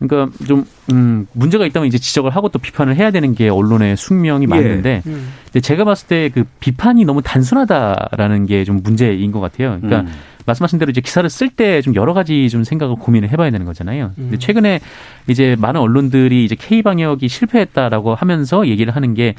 [0.00, 4.44] 그러니까 좀 음, 문제가 있다면 이제 지적을 하고 또 비판을 해야 되는 게 언론의 숙명이
[4.44, 4.46] 예.
[4.48, 5.28] 맞는데 음.
[5.60, 9.78] 제가 봤을 때 그 비판이 너무 단순하다라는 게 좀 문제인 것 같아요.
[9.80, 10.14] 그러니까 음.
[10.46, 14.12] 말씀하신 대로 이제 기사를 쓸 때 좀 여러 가지 좀 생각을 고민을 해봐야 되는 거잖아요.
[14.16, 14.38] 근데 음.
[14.38, 14.80] 최근에
[15.28, 19.34] 이제 많은 언론들이 이제 K 방역이 실패했다라고 하면서 얘기를 하는 게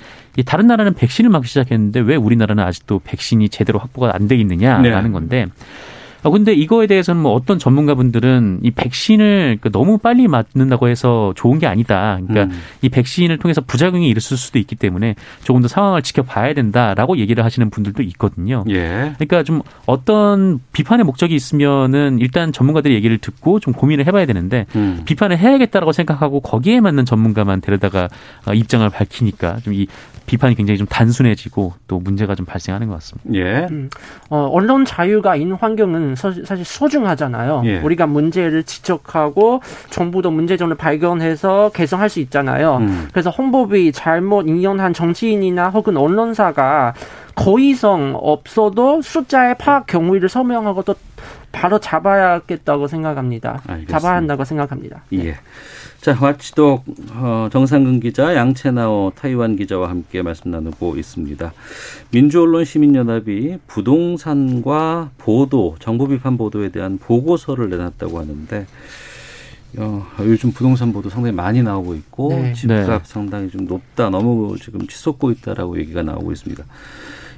[0.45, 5.09] 다른 나라는 백신을 맞기 시작했는데 왜 우리나라는 아직도 백신이 제대로 확보가 안 돼 있느냐라는 네.
[5.11, 5.45] 건데
[6.23, 11.59] 아, 근데 이거에 대해서는 뭐 어떤 전문가분들은 이 백신을 그 너무 빨리 맞는다고 해서 좋은
[11.59, 12.19] 게 아니다.
[12.25, 12.61] 그러니까 음.
[12.81, 17.69] 이 백신을 통해서 부작용이 있을 수도 있기 때문에 조금 더 상황을 지켜봐야 된다라고 얘기를 하시는
[17.69, 18.63] 분들도 있거든요.
[18.69, 19.13] 예.
[19.17, 25.01] 그러니까 좀 어떤 비판의 목적이 있으면은 일단 전문가들의 얘기를 듣고 좀 고민을 해봐야 되는데 음.
[25.05, 28.07] 비판을 해야겠다라고 생각하고 거기에 맞는 전문가만 데려다가
[28.47, 29.87] 어, 입장을 밝히니까 좀 이
[30.25, 33.33] 비판이 굉장히 좀 단순해지고 또 문제가 좀 발생하는 것 같습니다.
[33.33, 33.67] 예.
[33.69, 33.89] 음,
[34.29, 37.63] 어, 언론 자유가 있는 환경은 서, 사실 소중하잖아요.
[37.65, 37.79] 예.
[37.79, 42.77] 우리가 문제를 지적하고 정부도 문제점을 발견해서 개선할 수 있잖아요.
[42.77, 43.07] 음.
[43.11, 46.93] 그래서 홍보비 잘못 인용한 정치인이나 혹은 언론사가
[47.35, 50.95] 거의성 없어도 숫자의 파악 경위를 서명하고 또
[51.51, 53.61] 바로 잡아야겠다고 생각합니다.
[53.67, 53.99] 알겠습니다.
[53.99, 55.03] 잡아야 한다고 생각합니다.
[55.09, 55.35] 네.
[56.03, 56.13] 예.
[56.13, 61.53] 자, 와치독 어, 정상근 기자, 양채나오 타이완 기자와 함께 말씀 나누고 있습니다.
[62.11, 68.67] 민주언론 시민연합이 부동산과 보도, 정부 비판 보도에 대한 보고서를 내놨다고 하는데
[69.77, 72.53] 어, 요즘 부동산 보도 상당히 많이 나오고 있고 네.
[72.53, 72.99] 집값 네.
[73.03, 76.65] 상당히 좀 높다, 너무 지금 치솟고 있다라고 얘기가 나오고 있습니다.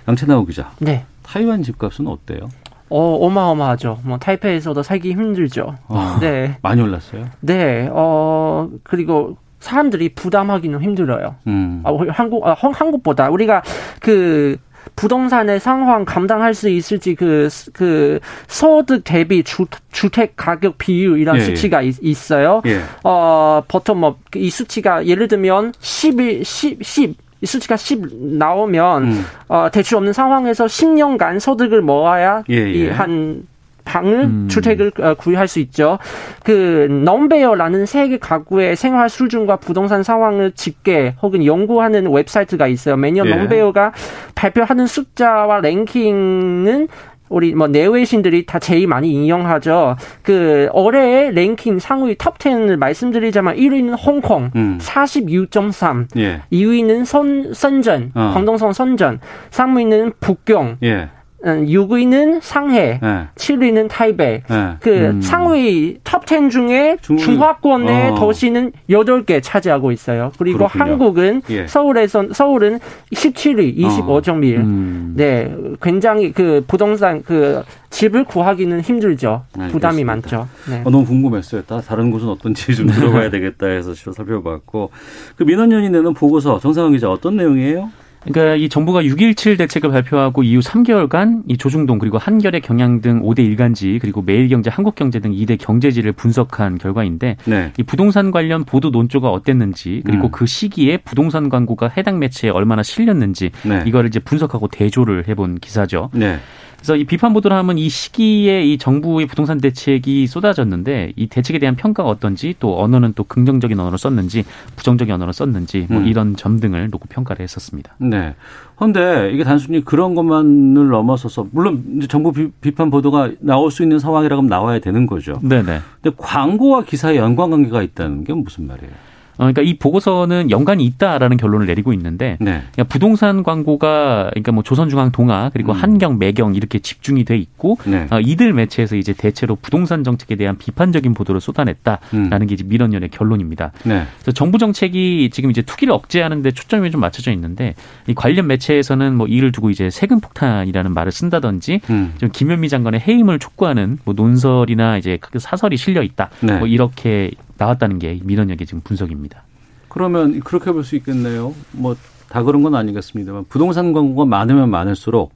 [0.07, 1.05] 양채나오 기자, 네.
[1.21, 2.49] 타이완 집값은 어때요?
[2.89, 3.99] 어, 어마어마하죠.
[4.03, 5.75] 뭐 타이페이에서도 살기 힘들죠.
[5.87, 6.57] 아, 네.
[6.61, 7.25] 많이 올랐어요?
[7.41, 7.89] 네.
[7.91, 11.35] 어, 그리고 사람들이 부담하기는 힘들어요.
[11.47, 11.81] 음.
[11.83, 13.63] 아, 한국 아, 한국보다 우리가
[13.99, 14.57] 그
[14.95, 21.39] 부동산의 상황 감당할 수 있을지 그, 그, 소득 대비 주, 주택 가격 비율 이런 예,
[21.39, 21.43] 예.
[21.45, 21.91] 수치가 예.
[22.01, 22.81] 있, 어요 예.
[23.03, 27.15] 어, 보통 뭐, 이 수치가 예를 들면 11, 10, 10, 이
[27.45, 29.25] 수치가 10 나오면 음.
[29.47, 32.71] 어, 대출 없는 상황에서 10년간 소득을 모아야 예, 예.
[32.71, 33.47] 이한
[33.85, 34.47] 방을 음.
[34.49, 35.99] 주택을 어, 구입할 수 있죠.
[36.43, 42.97] 그 넘베어라는 세계 가구의 생활 수준과 부동산 상황을 집계 혹은 연구하는 웹사이트가 있어요.
[42.97, 43.35] 매년 예.
[43.35, 43.93] 넘베어가
[44.33, 46.87] 발표하는 숫자와 랭킹은
[47.29, 49.95] 우리 뭐 내외신들이 다 제일 많이 인용하죠.
[50.21, 54.77] 그 올해의 랭킹 상위 탑 10을 말씀드리자면 1위는 홍콩 음.
[54.81, 56.41] 42.3, 예.
[56.51, 58.31] 2위는 선 선전, 어.
[58.33, 59.19] 광동성 선전,
[59.51, 61.09] 3위는 북경, 예.
[61.45, 63.27] 6위는 상해, 네.
[63.35, 64.41] 7위는 타이베이.
[64.49, 64.75] 네.
[64.79, 65.21] 그 음.
[65.21, 68.15] 상위 탑10 중에 중화권의 어.
[68.15, 70.31] 도시는 8개 차지하고 있어요.
[70.39, 70.83] 그리고 그렇군요.
[70.83, 71.67] 한국은 예.
[71.67, 72.79] 서울에서 서울은
[73.13, 74.57] 17위, 25.1.
[74.57, 74.61] 어.
[74.61, 75.13] 음.
[75.15, 75.55] 네.
[75.81, 79.43] 굉장히 그 부동산 그 집을 구하기는 힘들죠.
[79.53, 79.71] 알겠습니다.
[79.71, 80.47] 부담이 많죠.
[80.69, 80.81] 네.
[80.83, 81.61] 어, 너무 궁금했어요.
[81.63, 84.89] 다른 곳은 어떤지 좀 들어봐야 되겠다 해서 살펴봤고
[85.37, 87.89] 그 민원연이 내는 보고서 정상훈 기자 어떤 내용이에요?
[88.25, 93.39] 그러니까 이 정부가 6.17 대책을 발표하고 이후 3개월간 이 조중동 그리고 한겨레 경향 등 5대
[93.39, 97.71] 일간지 그리고 매일경제, 한국경제 등 2대 경제지를 분석한 결과인데 네.
[97.77, 100.31] 이 부동산 관련 보도 논조가 어땠는지 그리고 음.
[100.31, 103.83] 그 시기에 부동산 광고가 해당 매체에 얼마나 실렸는지 네.
[103.85, 106.09] 이거를 이제 분석하고 대조를 해본 기사죠.
[106.13, 106.39] 네.
[106.77, 111.75] 그래서 이 비판 보도를 하면 이 시기에 이 정부의 부동산 대책이 쏟아졌는데 이 대책에 대한
[111.75, 116.07] 평가가 어떤지 또 언어는 또 긍정적인 언어를 썼는지 부정적인 언어를 썼는지 뭐 음.
[116.07, 117.95] 이런 점 등을 놓고 평가를 했었습니다.
[117.99, 118.35] 네.
[118.75, 123.99] 그런데 이게 단순히 그런 것만을 넘어서서 물론 이제 정부 비, 판 보도가 나올 수 있는
[123.99, 125.39] 상황이라고 하면 나와야 되는 거죠.
[125.41, 125.79] 네네.
[126.01, 128.91] 근데 광고와 기사에 연관 관계가 있다는 게 무슨 말이에요?
[129.37, 132.63] 어, 그러니까 이 보고서는 연관이 있다라는 결론을 내리고 있는데 네.
[132.71, 135.77] 그러니까 부동산 광고가 그러니까 뭐 조선중앙 동아 그리고 음.
[135.77, 138.07] 한경, 매경 이렇게 집중이 돼 있고 네.
[138.11, 142.47] 어, 이들 매체에서 이제 대체로 부동산 정책에 대한 비판적인 보도를 쏟아냈다라는 음.
[142.47, 143.71] 게 이제 민원연의 결론입니다.
[143.83, 144.05] 네.
[144.15, 147.75] 그래서 정부 정책이 지금 이제 투기를 억제하는데 초점이 좀 맞춰져 있는데
[148.07, 152.13] 이 관련 매체에서는 뭐 이를 두고 이제 세금 폭탄이라는 말을 쓴다든지 음.
[152.17, 156.29] 좀 김현미 장관의 해임을 촉구하는 뭐 논설이나 이제 사설이 실려 있다.
[156.41, 156.57] 네.
[156.57, 159.43] 뭐 이렇게 나왔다는 게 민원역의 지금 분석입니다.
[159.89, 161.53] 그러면 그렇게 볼 수 있겠네요.
[161.71, 161.95] 뭐
[162.29, 165.33] 다 그런 건 아니겠습니다만 부동산 광고가 많으면 많을수록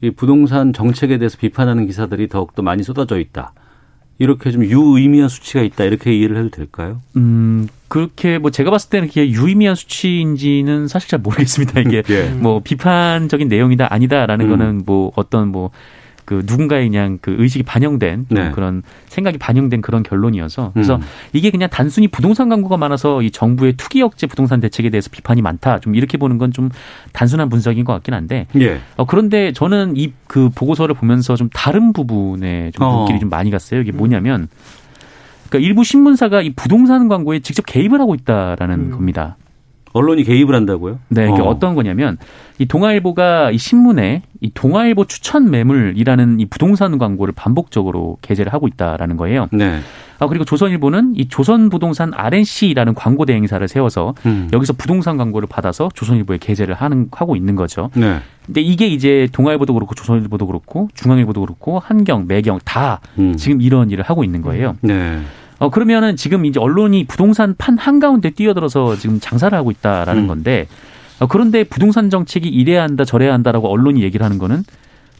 [0.00, 3.52] 이 부동산 정책에 대해서 비판하는 기사들이 더욱더 많이 쏟아져 있다.
[4.20, 5.84] 이렇게 좀 유의미한 수치가 있다.
[5.84, 7.00] 이렇게 이해를 해도 될까요?
[7.16, 11.80] 음, 그렇게 뭐 제가 봤을 때는 그게 유의미한 수치인지는 사실 잘 모르겠습니다.
[11.80, 12.28] 이게 예.
[12.30, 14.50] 뭐 비판적인 내용이다 아니다라는 음.
[14.50, 15.70] 거는 뭐 어떤 뭐
[16.28, 18.50] 그 누군가의 그냥 그 의식이 반영된 좀 네.
[18.50, 21.00] 그런 생각이 반영된 그런 결론이어서 그래서 음.
[21.32, 25.80] 이게 그냥 단순히 부동산 광고가 많아서 이 정부의 투기 억제 부동산 대책에 대해서 비판이 많다
[25.80, 26.70] 좀 이렇게 보는 건 좀
[27.12, 28.80] 단순한 분석인 것 같긴 한데 예.
[28.96, 32.96] 어, 그런데 저는 이 그 보고서를 보면서 좀 다른 부분에 좀 어.
[32.98, 33.80] 눈길이 좀 많이 갔어요.
[33.80, 34.48] 이게 뭐냐면
[35.48, 38.90] 그러니까 일부 신문사가 이 부동산 광고에 직접 개입을 하고 있다라는 음.
[38.90, 39.36] 겁니다.
[39.98, 40.98] 언론이 개입을 한다고요?
[41.08, 41.58] 네, 그러니까 어.
[41.58, 42.16] 떤 거냐면
[42.58, 49.16] 이 동아일보가 이 신문에 이 동아일보 추천 매물이라는 이 부동산 광고를 반복적으로 게재를 하고 있다라는
[49.16, 49.48] 거예요.
[49.52, 49.80] 네.
[50.20, 54.48] 아 그리고 조선일보는 이 조선부동산 RNC라는 광고 대행사를 세워서 음.
[54.52, 57.90] 여기서 부동산 광고를 받아서 조선일보에 게재를 하는 하고 있는 거죠.
[57.94, 58.18] 네.
[58.46, 63.36] 근데 이게 이제 동아일보도 그렇고 조선일보도 그렇고 중앙일보도 그렇고 한경, 매경 다 음.
[63.36, 64.74] 지금 이런 일을 하고 있는 거예요.
[64.80, 65.20] 네.
[65.58, 70.28] 어 그러면은 지금 이제 언론이 부동산 판 한가운데 뛰어들어서 지금 장사를 하고 있다라는 음.
[70.28, 70.68] 건데
[71.20, 74.62] 어 그런데 부동산 정책이 이래야 한다 저래야 한다라고 언론이 얘기를 하는 거는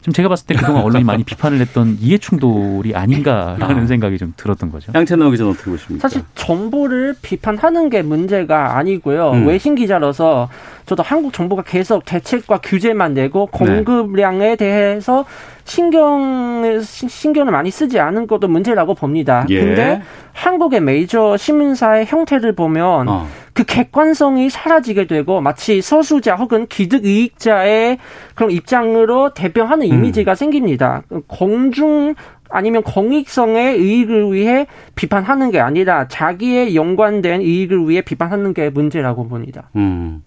[0.01, 3.85] 좀 제가 봤을 때 그동안 언론이 많이 비판을 했던 이해 충돌이 아닌가라는 아.
[3.85, 4.91] 생각이 좀 들었던 거죠.
[4.95, 6.07] 양채나오 기자는 어떻게 보십니까?
[6.07, 9.31] 사실 정보를 비판하는 게 문제가 아니고요.
[9.31, 9.47] 음.
[9.47, 10.49] 외신 기자로서
[10.85, 13.65] 저도 한국 정부가 계속 대책과 규제만 내고 네.
[13.65, 15.25] 공급량에 대해서
[15.69, 19.45] 신경 신경을 많이 쓰지 않은 것도 문제라고 봅니다.
[19.49, 19.59] 예.
[19.59, 20.01] 근데
[20.33, 23.27] 한국의 메이저 신문사의 형태를 보면 어.
[23.53, 27.99] 그 객관성이 사라지게 되고 마치 소수자 혹은 기득 이익자의
[28.33, 29.93] 그런 입장으로 대변하는 음.
[29.93, 31.03] 이미지가 생깁니다.
[31.27, 32.15] 공중
[32.49, 39.69] 아니면 공익성의 이익을 위해 비판하는 게 아니라 자기의 연관된 이익을 위해 비판하는 게 문제라고 봅니다.
[39.75, 40.23] 음.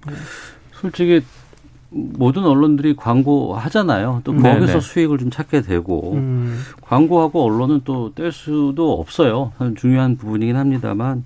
[0.72, 1.22] 솔직히
[1.92, 4.22] 모든 언론들이 광고 하잖아요.
[4.24, 4.81] 또 네, 거기서 네.
[4.81, 6.59] 수익을 좀 찾게 되고 음.
[6.81, 9.52] 광고하고 언론은 또 뗄 수도 없어요.
[9.59, 11.24] 참 중요한 부분이긴 합니다만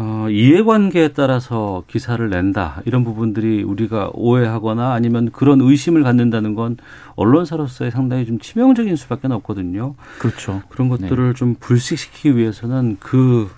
[0.00, 6.76] 어, 이해관계에 따라서 기사를 낸다 이런 부분들이 우리가 오해하거나 아니면 그런 의심을 갖는다는 건
[7.16, 9.94] 언론사로서의 상당히 좀 치명적인 수밖에 없거든요.
[10.20, 10.62] 그렇죠.
[10.68, 13.50] 그런 것들을 좀 불식시키기 위해서는 그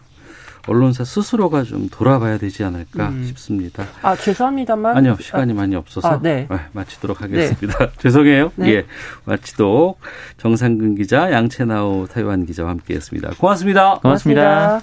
[0.67, 3.25] 언론사 스스로가 좀 돌아봐야 되지 않을까 음.
[3.25, 3.87] 싶습니다.
[4.03, 6.47] 아 죄송합니다만 아니요, 시간이 많이 없어서 아, 네.
[6.73, 7.91] 마치도록 하겠습니다.
[7.99, 8.53] 죄송해요.
[8.57, 8.75] 네.
[8.75, 8.87] 예,
[9.25, 9.99] 마치도록
[10.39, 13.31] 정상근 기자, 양채나오 타이완 기자와 함께했습니다.
[13.39, 13.99] 고맙습니다.
[14.01, 14.81] 고맙습니다.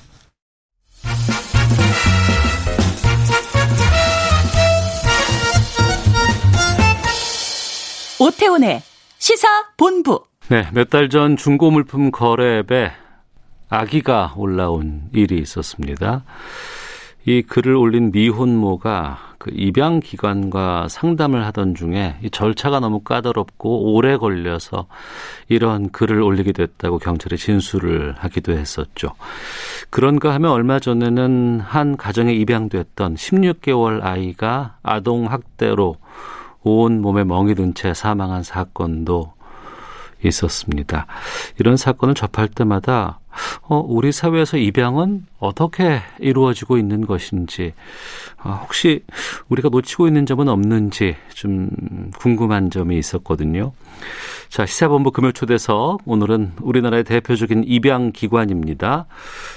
[8.19, 8.81] 오태훈의
[9.19, 10.23] 시사 본부.
[10.49, 12.91] 네, 몇 달 전 중고 물품 거래 앱에
[13.69, 16.23] 아기가 올라온 일이 있었습니다.
[17.25, 24.15] 이 글을 올린 미혼모가 그 입양 기관과 상담을 하던 중에 이 절차가 너무 까다롭고 오래
[24.15, 24.87] 걸려서
[25.49, 29.09] 이런 글을 올리게 됐다고 경찰에 진술을 하기도 했었죠.
[29.89, 35.97] 그런가 하면 얼마 전에는 한 가정에 입양됐던 16개월 아이가 아동 학대로
[36.63, 39.33] 온 몸에 멍이 든 채 사망한 사건도
[40.23, 41.05] 있었습니다.
[41.59, 43.19] 이런 사건을 접할 때마다
[43.63, 47.73] 어, 우리 사회에서 입양은 어떻게 이루어지고 있는 것인지
[48.37, 49.03] 아, 혹시
[49.49, 51.69] 우리가 놓치고 있는 점은 없는지 좀
[52.17, 53.73] 궁금한 점이 있었거든요.
[54.49, 59.05] 자, 시사본부 금요 초대석 오늘은 우리나라의 대표적인 입양 기관입니다.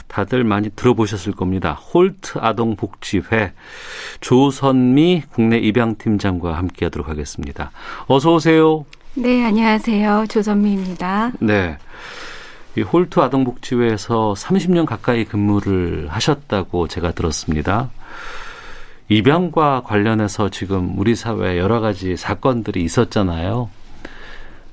[0.08, 1.72] 다들 많이 들어보셨을 겁니다.
[1.72, 3.52] 홀트 아동복지회
[4.20, 7.70] 조선미 국내 입양팀장과 함께하도록 하겠습니다.
[8.06, 8.84] 어서 오세요.
[9.14, 10.26] 네, 안녕하세요.
[10.28, 11.32] 조선미입니다.
[11.40, 11.78] 네.
[12.76, 17.90] 이 홀트 아동복지회에서 30년 가까이 근무를 하셨다고 제가 들었습니다.
[19.08, 23.68] 입양과 관련해서 지금 우리 사회에 여러 가지 사건들이 있었잖아요.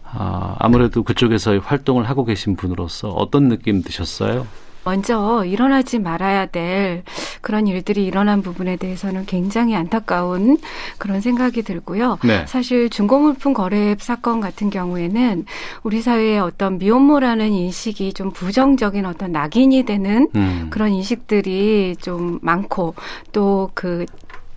[0.03, 4.45] 아, 아무래도 그쪽에서 활동을 하고 계신 분으로서 어떤 느낌 드셨어요?
[4.87, 7.03] 먼저 일어나지 말아야 될
[7.41, 10.57] 그런 일들이 일어난 부분에 대해서는 굉장히 안타까운
[10.97, 12.19] 그런 생각이 들고요.
[12.23, 12.45] 네.
[12.47, 15.43] 사실 중고물품 거래 앱 사건 같은 경우에는
[15.83, 20.67] 우리 사회의 어떤 미혼모라는 인식이 좀 부정적인 어떤 낙인이 되는 음.
[20.69, 22.95] 그런 인식들이 좀 많고
[23.33, 24.05] 또그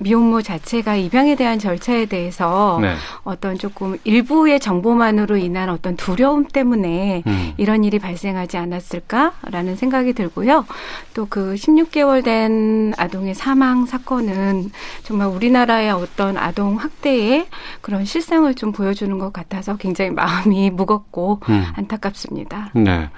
[0.00, 2.94] 미혼모 자체가 입양에 대한 절차에 대해서 네.
[3.24, 7.52] 어떤 조금 일부의 정보만으로 인한 어떤 두려움 때문에 음.
[7.56, 10.66] 이런 일이 발생하지 않았을까라는 생각이 들고요.
[11.14, 14.70] 또 그 16개월 된 아동의 사망 사건은
[15.04, 17.46] 정말 우리나라의 어떤 아동 학대의
[17.80, 21.64] 그런 실상을 좀 보여주는 것 같아서 굉장히 마음이 무겁고 음.
[21.76, 22.70] 안타깝습니다.
[22.74, 23.08] 네.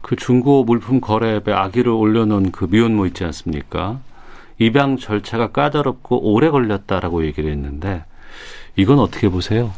[0.00, 3.98] 그 중고 물품 거래 앱에 아기를 올려놓은 그 미혼모 있지 않습니까?
[4.58, 8.04] 입양 절차가 까다롭고 오래 걸렸다라고 얘기를 했는데
[8.76, 9.72] 이건 어떻게 보세요?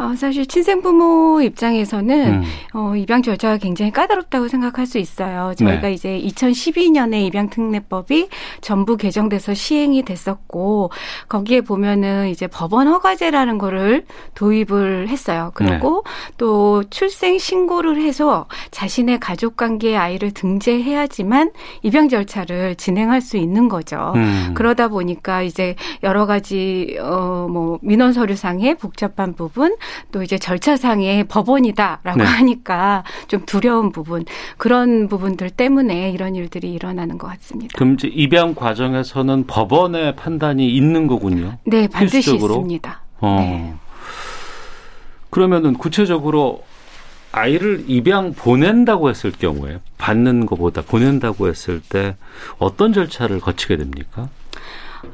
[0.00, 2.42] 어, 사실 친생부모 입장에서는 음.
[2.72, 5.52] 어, 입양 절차가 굉장히 까다롭다고 생각할 수 있어요.
[5.58, 5.92] 저희가 네.
[5.92, 8.28] 이제 2012년에 입양특례법이
[8.62, 10.90] 전부 개정돼서 시행이 됐었고
[11.28, 15.50] 거기에 보면은 이제 법원 허가제라는 거를 도입을 했어요.
[15.52, 16.34] 그리고 네.
[16.38, 21.50] 또 출생 신고를 해서 자신의 가족 관계의 아이를 등재해야지만
[21.82, 24.14] 입양 절차를 진행할 수 있는 거죠.
[24.16, 24.52] 음.
[24.54, 29.76] 그러다 보니까 이제 여러 가지 어뭐 민원 서류상의 복잡한 부분
[30.12, 32.24] 또 이제 절차상의 법원이다라고 네.
[32.24, 34.24] 하니까 좀 두려운 부분
[34.56, 37.72] 그런 부분들 때문에 이런 일들이 일어나는 것 같습니다.
[37.76, 41.58] 그럼 이제 입양 과정에서는 법원의 판단이 있는 거군요.
[41.64, 42.54] 네, 반드시 필수적으로?
[42.54, 43.02] 있습니다.
[43.20, 43.36] 어.
[43.40, 43.74] 네.
[45.30, 46.64] 그러면은 구체적으로
[47.32, 52.16] 아이를 입양 보낸다고 했을 경우에 받는 것보다 보낸다고 했을 때
[52.58, 54.28] 어떤 절차를 거치게 됩니까?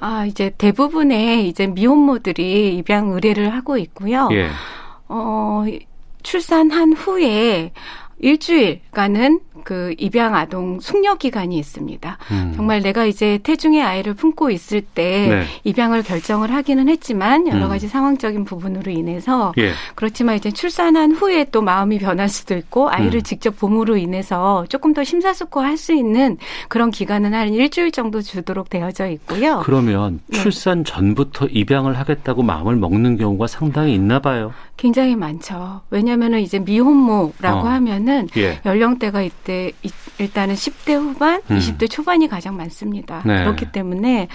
[0.01, 4.29] 아, 이제 대부분의 이제 미혼모들이 입양 의뢰를 하고 있고요.
[4.33, 4.49] 예.
[5.09, 5.64] 어,
[6.22, 7.72] 출산한 후에
[8.18, 12.18] 일주일간은 그 입양 아동 숙려 기간이 있습니다.
[12.31, 12.52] 음.
[12.55, 15.44] 정말 내가 이제 태중의 아이를 품고 있을 때 네.
[15.64, 17.68] 입양을 결정을 하기는 했지만 여러 음.
[17.68, 19.72] 가지 상황적인 부분으로 인해서 예.
[19.96, 23.22] 그렇지만 이제 출산한 후에 또 마음이 변할 수도 있고 아이를 음.
[23.22, 29.09] 직접 봄으로 인해서 조금 더 심사숙고할 수 있는 그런 기간은 한 일주일 정도 주도록 되어져
[29.09, 29.62] 있고요.
[29.64, 30.38] 그러면 네.
[30.38, 34.52] 출산 전부터 입양을 하겠다고 마음을 먹는 경우가 상당히 있나 봐요.
[34.76, 35.81] 굉장히 많죠.
[35.90, 37.68] 왜냐하면은 이제 미혼모라고 어.
[37.68, 38.61] 하면 은 예.
[38.64, 41.59] 연령대가 이때 이- 일단은 10대 후반, 음.
[41.59, 43.23] 20대 초반이 가장 많습니다.
[43.27, 43.40] 네.
[43.45, 44.29] 그렇기 때문에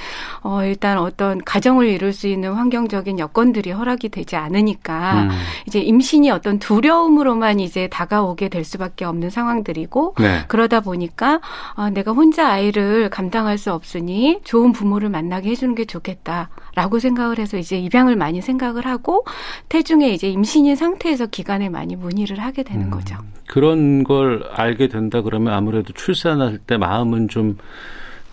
[0.44, 5.30] 어 일단 어떤 가정을 이룰 수 있는 환경적인 여건들이 허락이 되지 않으니까 음.
[5.68, 10.44] 이제 임신이 어떤 두려움으로만 이제 다가오게 될 수밖에 없는 상황들이고 네.
[10.48, 11.40] 그러다 보니까
[11.76, 17.58] 아, 내가 혼자 아이를 감당할 수 없으니 좋은 부모를 만나게 해주는 게 좋겠다라고 생각을 해서
[17.58, 19.26] 이제 입양을 많이 생각을 하고
[19.70, 22.92] 태중에 이제 임신인 상태에서 기간에 많이 문의를 하게 되는 음.
[22.92, 23.16] 거죠.
[23.48, 27.58] 그런 걸 알게 된다 그러면 아무래도 출산할 때 마음은 좀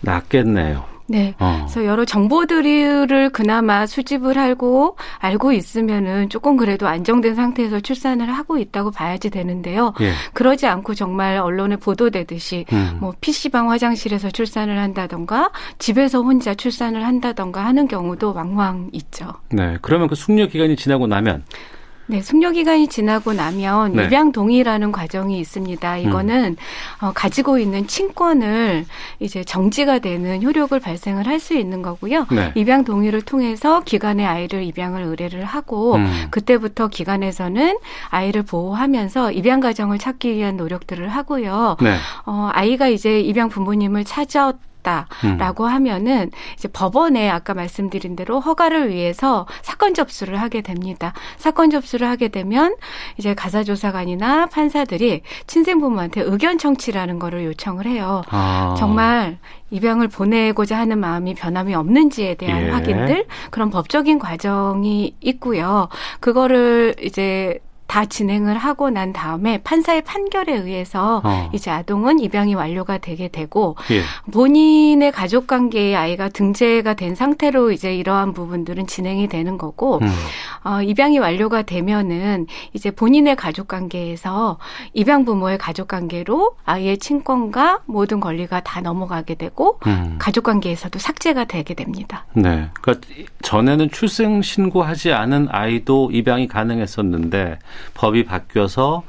[0.01, 0.83] 낫겠네요.
[1.07, 1.33] 네.
[1.39, 1.65] 어.
[1.67, 8.91] 그래서 여러 정보들을 그나마 수집을 하고 알고 있으면은 조금 그래도 안정된 상태에서 출산을 하고 있다고
[8.91, 9.93] 봐야지 되는데요.
[10.01, 10.11] 예.
[10.33, 12.97] 그러지 않고 정말 언론에 보도되듯이 음.
[12.99, 19.33] 뭐 PC방 화장실에서 출산을 한다던가 집에서 혼자 출산을 한다던가 하는 경우도 왕왕 있죠.
[19.51, 19.77] 네.
[19.81, 21.43] 그러면 그 숙려 기간이 지나고 나면
[22.09, 24.01] 네, 숙려 기간이 지나고 나면 네.
[24.01, 24.05] 음.
[24.05, 25.97] 입양 동의라는 과정이 있습니다.
[25.97, 26.57] 이거는
[27.01, 28.85] 어, 가지고 있는 친권을
[29.19, 32.25] 이제 정지가 되는 효력을 발생을 할 수 있는 거고요.
[32.31, 32.51] 네.
[32.55, 36.27] 입양 동의를 통해서 기관에 아이를 입양을 의뢰를 하고 음.
[36.31, 37.77] 그때부터 기관에서는
[38.09, 41.77] 아이를 보호하면서 입양 가정을 찾기 위한 노력들을 하고요.
[41.79, 41.95] 네.
[42.25, 44.51] 어, 아이가 이제 입양 부모님을 찾아
[45.23, 45.37] 음.
[45.37, 51.13] 라고 하면은 이제 법원에 아까 말씀드린 대로 허가를 위해서 사건 접수를 하게 됩니다.
[51.37, 52.75] 사건 접수를 하게 되면
[53.17, 58.23] 이제 가사조사관이나 판사들이 친생 부모한테 의견 청취라는 거를 요청을 해요.
[58.29, 58.75] 아.
[58.77, 59.37] 정말
[59.71, 62.69] 입양을 보내고자 하는 마음이 변함이 없는지에 대한 예.
[62.69, 65.89] 확인들 그런 법적인 과정이 있고요.
[66.19, 67.59] 그거를 이제
[67.89, 71.49] 다 진행을 하고 난 다음에 판사의 판결에 의해서 어.
[71.53, 74.03] 이제 아동은 입양이 완료가 되게 되고 예.
[74.31, 80.07] 본인의 가족 관계의 아이가 등재가 된 상태로 이제 이러한 부분들은 진행이 되는 거고 음.
[80.63, 84.59] 어, 입양이 완료가 되면은 이제 본인의 가족 관계에서
[84.93, 90.17] 입양 부모의 가족 관계로 아이의 친권과 모든 권리가 다 넘어가게 되고 음.
[90.19, 92.27] 가족 관계에서도 삭제가 되게 됩니다.
[92.33, 92.69] 네.
[92.81, 93.07] 그러니까
[93.41, 97.57] 전에는 출생 신고하지 않은 아이도 입양이 가능했었는데
[97.93, 99.03] 법이 바뀌어서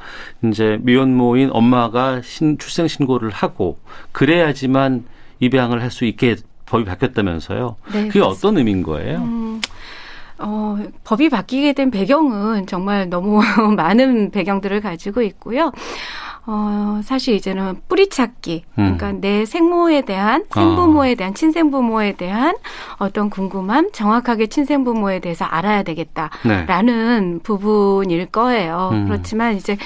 [0.44, 3.78] 이제 미혼모인 엄마가 신, 출생 신고를 하고
[4.12, 5.04] 그래야지만
[5.40, 7.76] 입양을 할 수 있게 법이 바뀌었다면서요.
[7.86, 8.26] 네, 그게 그렇습니다.
[8.28, 9.18] 어떤 의미인 거예요?
[9.18, 9.60] 음,
[10.38, 13.40] 어, 법이 바뀌게 된 배경은 정말 너무
[13.76, 15.72] 많은 배경들을 가지고 있고요.
[16.46, 18.64] 어, 사실 이제는 뿌리찾기.
[18.74, 19.20] 그러니까 음.
[19.20, 20.54] 내 생모에 대한, 아.
[20.60, 22.56] 생부모에 대한, 친생부모에 대한
[22.98, 26.30] 어떤 궁금함, 정확하게 친생부모에 대해서 알아야 되겠다.
[26.44, 26.64] 네.
[26.66, 28.90] 라는 부분일 거예요.
[28.92, 29.06] 음.
[29.06, 29.76] 그렇지만 이제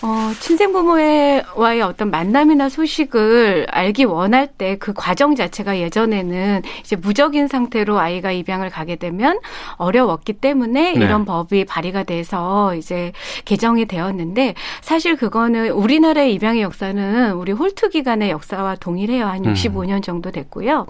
[0.00, 7.48] 어, 친생 부모와의 어떤 만남이나 소식을 알기 원할 때 그 과정 자체가 예전에는 이제 무적인
[7.48, 9.38] 상태로 아이가 입양을 가게 되면
[9.76, 11.04] 어려웠기 때문에 네.
[11.04, 13.12] 이런 법이 발의가 돼서 이제
[13.44, 19.26] 개정이 되었는데 사실 그거는 우리나라의 입양의 역사는 우리 홀트 기간의 역사와 동일해요.
[19.26, 19.52] 한 음.
[19.52, 20.86] 65년 정도 됐고요.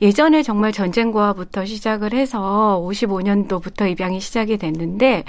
[0.00, 5.24] 예전에 정말 전쟁과부터 시작을 해서 55년도부터 입양이 시작이 됐는데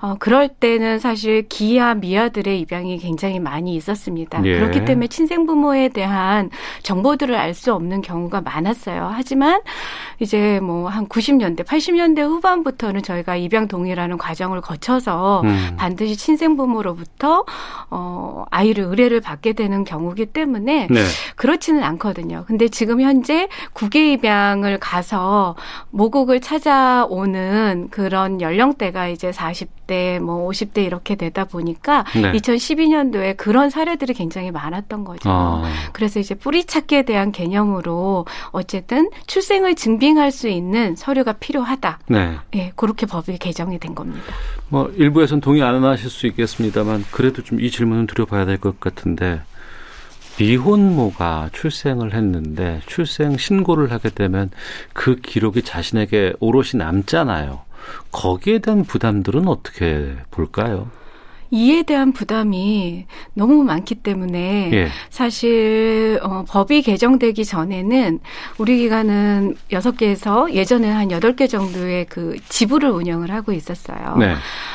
[0.00, 4.44] 어, 그럴 때는 사실 기아 미아들의 입양이 굉장히 많이 있었습니다.
[4.44, 4.58] 예.
[4.58, 6.50] 그렇기 때문에 친생 부모에 대한
[6.82, 9.10] 정보들을 알 수 없는 경우가 많았어요.
[9.14, 9.62] 하지만
[10.20, 15.76] 이제 뭐 한 90년대, 80년대 후반부터는 저희가 입양 동의라는 과정을 거쳐서 음.
[15.76, 17.44] 반드시 친생 부모로부터
[17.90, 21.00] 어 아이를 의뢰를 받게 되는 경우기 때문에 네.
[21.36, 22.44] 그렇지는 않거든요.
[22.46, 25.56] 근데 지금 현재 국외 입양을 가서
[25.90, 32.32] 모국을 찾아오는 그런 연령대가 이제 40대, 뭐 50대 이렇게 되다 보니까 네.
[32.32, 35.28] 2012년도에 그런 사례들이 굉장히 많았던 거죠.
[35.30, 35.62] 아.
[35.92, 41.98] 그래서 이제 뿌리 찾기에 대한 개념으로 어쨌든 출생을 증빙할 수 있는 서류가 필요하다.
[42.08, 42.36] 네.
[42.54, 44.32] 예, 그렇게 법이 개정이 된 겁니다.
[44.68, 49.40] 뭐 일부에서는 동의 안 하실 수 있겠습니다만 그래도 좀 이 질문은 드려봐야 될 것 같은데
[50.38, 54.50] 미혼모가 출생을 했는데 출생 신고를 하게 되면
[54.92, 57.60] 그 기록이 자신에게 오롯이 남잖아요.
[58.12, 60.90] 거기에 대한 부담들은 어떻게 볼까요?
[61.50, 64.88] 이에 대한 부담이 너무 많기 때문에 예.
[65.10, 68.20] 사실 어, 법이 개정되기 전에는
[68.58, 74.16] 우리 기관은 여섯 개에서 예전에 한 여덟 개 정도의 그 지부를 운영을 하고 있었어요.
[74.18, 74.34] 네.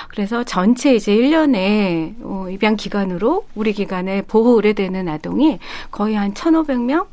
[0.09, 5.59] 그래서 전체 이제 1년에 어, 입양 기간으로 우리 기관에 보호 의뢰되는 아동이
[5.89, 7.05] 거의 한 1,500명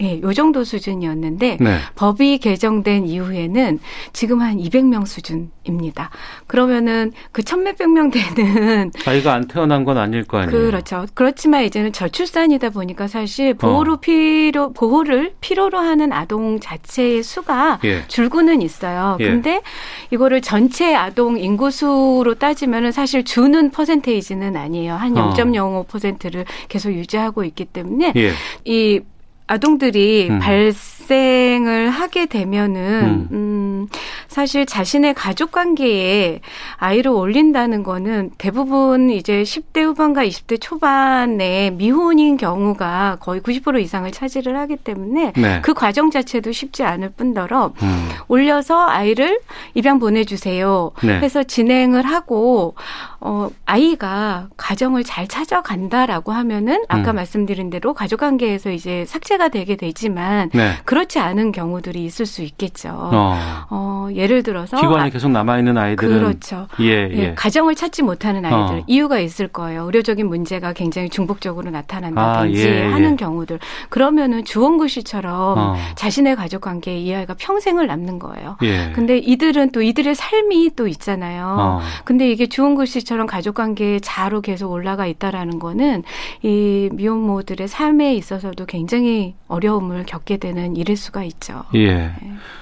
[0.00, 1.78] 예, 요 정도 수준이었는데 네.
[1.94, 3.78] 법이 개정된 이후에는
[4.12, 6.10] 지금 한 200명 수준입니다.
[6.46, 10.50] 그러면은 그 천몇백 명 되는 아이가 안 태어난 건 아닐 거 아니에요.
[10.50, 11.06] 그렇죠.
[11.14, 13.96] 그렇지만 이제는 저출산이다 보니까 사실 보호로 어.
[13.96, 18.06] 필요 보호를 필요로 하는 아동 자체의 수가 예.
[18.08, 19.16] 줄고는 있어요.
[19.20, 19.28] 예.
[19.28, 19.62] 근데
[20.10, 24.94] 이거를 전체 아동 인구수로 따지면은 사실 주는 퍼센테이지는 아니에요.
[24.94, 25.32] 한 어.
[25.34, 28.32] 0.05%를 계속 유지하고 있기 때문에 예.
[28.64, 29.00] 이
[29.46, 30.38] 아동들이 음.
[30.38, 33.28] 발생을 하게 되면은 음.
[33.32, 33.88] 음.
[34.28, 36.40] 사실 자신의 가족 관계에
[36.76, 44.56] 아이를 올린다는 거는 대부분 이제 10대 후반과 20대 초반에 미혼인 경우가 거의 90% 이상을 차지를
[44.60, 45.60] 하기 때문에 네.
[45.62, 48.08] 그 과정 자체도 쉽지 않을 뿐더러 음.
[48.28, 49.40] 올려서 아이를
[49.74, 50.90] 입양 보내 주세요.
[51.02, 51.20] 네.
[51.20, 52.74] 해서 진행을 하고
[53.26, 57.16] 어 아이가 가정을 잘 찾아간다라고 하면은 아까 음.
[57.16, 60.72] 말씀드린 대로 가족 관계에서 이제 삭제가 되게 되지만 네.
[60.84, 62.90] 그렇지 않은 경우들이 있을 수 있겠죠.
[62.90, 63.34] 어,
[63.70, 64.08] 어.
[64.12, 66.68] 예를 들어서 기관에 아, 계속 남아 있는 아이들은 그렇죠.
[66.80, 67.34] 예, 예, 예.
[67.34, 68.84] 가정을 찾지 못하는 아이들 어.
[68.86, 69.84] 이유가 있을 거예요.
[69.84, 72.86] 의료적인 문제가 굉장히 중복적으로 나타난다든지 아, 예, 예.
[72.92, 73.58] 하는 경우들
[73.88, 75.76] 그러면은 주원구시처럼 어.
[75.94, 78.58] 자신의 가족 관계에 이 아이가 평생을 남는 거예요.
[78.64, 78.92] 예.
[78.94, 81.56] 근데 이들은 또 이들의 삶이 또 있잖아요.
[81.58, 81.80] 어.
[82.04, 86.02] 근데 이게 주원구 씨처럼 가족 관계에 자로 계속 올라가 있다라는 거는
[86.42, 91.64] 이 미혼모들의 삶에 있어서도 굉장히 어려움을 겪게 되는 일일 수가 있죠.
[91.74, 92.12] 예.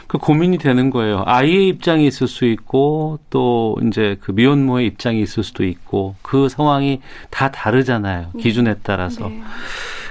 [0.07, 1.23] 그 고민이 되는 거예요.
[1.27, 7.01] 아이의 입장이 있을 수 있고 또 이제 그 미혼모의 입장이 있을 수도 있고 그 상황이
[7.31, 8.33] 다 다르잖아요.
[8.39, 9.43] 기준에 따라서 네.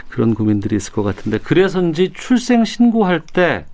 [0.09, 3.65] 그런 고민들이 있을 것 같은데 그래서인지 출생 신고할 때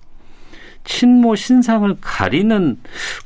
[0.88, 2.78] 친모 신상을 가리는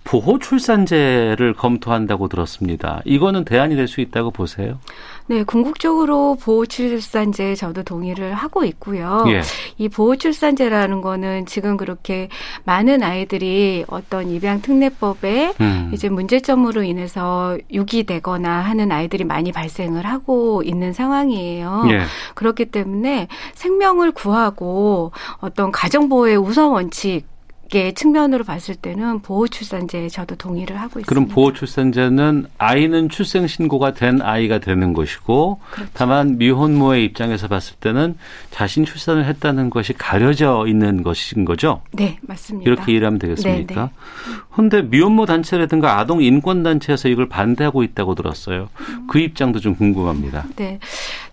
[0.03, 3.01] 보호 출산제를 검토한다고 들었습니다.
[3.05, 4.79] 이거는 대안이 될 수 있다고 보세요?
[5.27, 9.25] 네, 궁극적으로 보호출산제에 저도 동의를 하고 있고요.
[9.29, 9.43] 예.
[9.79, 12.29] 이 보호출산제라는 거는 지금 그렇게
[12.65, 15.91] 많은 아이들이 어떤 입양특례법에 음.
[15.93, 21.85] 이제 문제점으로 인해서 유기되거나 하는 아이들이 많이 발생을 하고 있는 상황이에요.
[21.91, 22.01] 예.
[22.35, 27.32] 그렇기 때문에 생명을 구하고 어떤 가정보호의 우선 원칙
[27.75, 31.09] 의 측면으로 봤을 때는 보호 출산제에 저도 동의를 하고 있습니다.
[31.09, 35.91] 그럼 보호 출산제는 아이는 출생 신고가 된 아이가 되는 것이고 그렇죠.
[35.95, 38.17] 다만 미혼모의 입장에서 봤을 때는
[38.51, 41.81] 자신 출산을 했다는 것이 가려져 있는 것인 거죠.
[41.93, 42.71] 네, 맞습니다.
[42.71, 43.75] 이렇게 이해하면 되겠습니까?
[43.75, 44.39] 네, 네.
[44.53, 48.69] 그런데 미혼모 단체라든가 아동 인권 단체에서 이걸 반대하고 있다고 들었어요.
[49.09, 50.45] 그 입장도 좀 궁금합니다.
[50.57, 50.79] 네.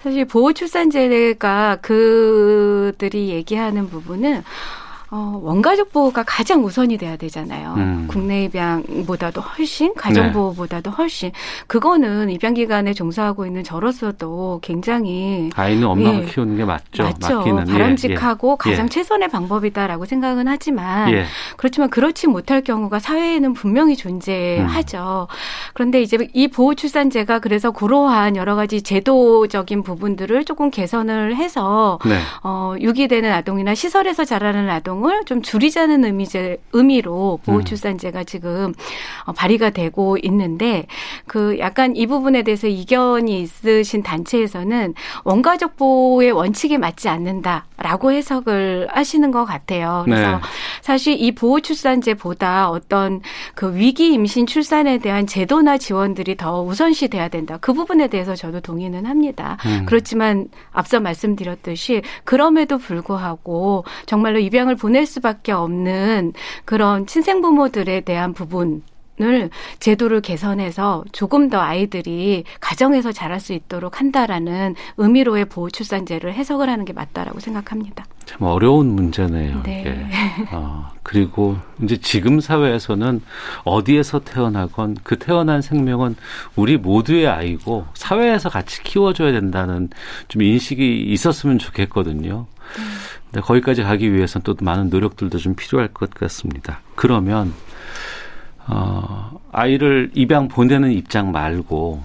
[0.02, 4.44] 사실 보호 출산제가 그들이 얘기하는 부분은
[5.12, 7.74] 어, 원가족 보호가 가장 우선이 돼야 되잖아요.
[7.78, 8.08] 음.
[8.08, 10.32] 국내 입양보다도 훨씬, 가정 네.
[10.32, 11.32] 보호보다도 훨씬.
[11.66, 16.26] 그거는 입양기관에 종사하고 있는 저로서도 굉장히 아이는 엄마가 예.
[16.26, 17.04] 키우는 게 맞죠.
[17.04, 17.38] 맞죠.
[17.38, 18.70] 맡기는 예, 바람직하고 예.
[18.70, 18.90] 가장 예.
[18.90, 21.26] 최선의 방법이다라고 생각은 하지만 예.
[21.58, 25.28] 그렇지만 그렇지 못할 경우가 사회에는 분명히 존재하죠.
[25.74, 32.20] 그런데 이제 이 보호 출산제가 그래서 그러한 여러 가지 제도적인 부분들을 조금 개선을 해서 네.
[32.44, 38.74] 어, 유기되는 아동이나 시설에서 자라는 아동 을 과정을 좀 줄이자는 의미제, 의미로 보호출산제가 지금
[39.26, 40.86] 어, 발의가 되고 있는데
[41.28, 44.94] 그 약간 이 부분에 대해서 이견이 있으신 단체에서는
[45.24, 50.04] 원가족 보호의 원칙에 맞지 않는다라고 해석을 하시는 것 같아요.
[50.06, 50.38] 그래서 네.
[50.82, 53.22] 사실 이 보호출산제보다 어떤
[53.56, 57.58] 그 위기 임신 출산에 대한 제도나 지원들이 더 우선시 돼야 된다.
[57.60, 59.58] 그 부분에 대해서 저도 동의는 합니다.
[59.66, 59.86] 음.
[59.86, 66.34] 그렇지만 앞서 말씀드렸듯이 그럼에도 불구하고 정말로 입양을 보낼 수밖에 없는
[66.66, 68.82] 그런 친생 부모들에 대한 부분
[69.22, 76.86] 을 제도를 개선해서 조금 더 아이들이 가정에서 자랄 수 있도록 한다라는 의미로의 보호출산제를 해석을 하는
[76.86, 78.06] 게 맞다라고 생각합니다.
[78.24, 79.62] 참 어려운 문제네요.
[79.64, 79.82] 네.
[79.82, 80.06] 이게.
[80.54, 83.22] 어, 그리고 이제 지금 사회에서는
[83.66, 86.16] 어디에서 태어나건 그 태어난 생명은
[86.56, 89.90] 우리 모두의 아이고 사회에서 같이 키워줘야 된다는
[90.30, 92.48] 좀 인식이 있었으면 좋겠거든요.
[93.32, 96.82] 근데 거기까지 가기 위해서는 또 많은 노력들도 좀 필요할 것 같습니다.
[96.96, 97.54] 그러면
[98.68, 102.04] 어, 아이를 입양 보내는 입장 말고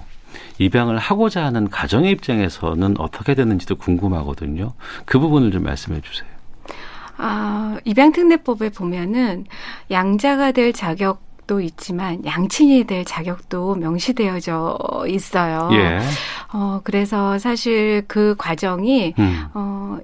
[0.59, 4.73] 입양을 하고자 하는 가정의 입장에서는 어떻게 되는지도 궁금하거든요.
[5.05, 6.29] 그 부분을 좀 말씀해 주세요.
[7.17, 9.45] 아, 입양특례법에 보면은
[9.91, 15.69] 양자가 될 자격 도 있지만 양친이 될 자격도 명시되어져 있어요.
[15.73, 15.99] 예.
[16.51, 19.45] 어, 그래서 사실 그 과정이 음.
[19.53, 19.99] 어,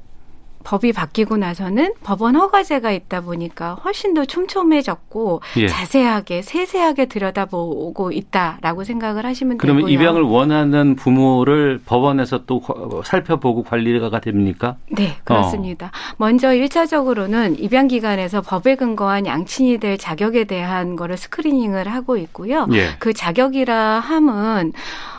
[0.64, 5.68] 법이 바뀌고 나서는 법원 허가제가 있다 보니까 훨씬 더 촘촘해졌고 예.
[5.68, 9.94] 자세하게 세세하게 들여다보고 있다라고 생각을 하시면 그러면 되고요.
[9.94, 12.74] 입양을 원하는 부모를 법원에서 또 과-
[13.06, 14.76] 살펴보고 관리가 됩니까?
[14.92, 15.92] 네, 그렇습니다.
[16.18, 22.68] 먼저 일차적으로는 입양 기관에서 법에 근거한 양친이 될 자격에 대한 거를 스크리닝을 하고 있고요.
[22.74, 22.90] 예.
[23.00, 24.74] 그 자격이라 함은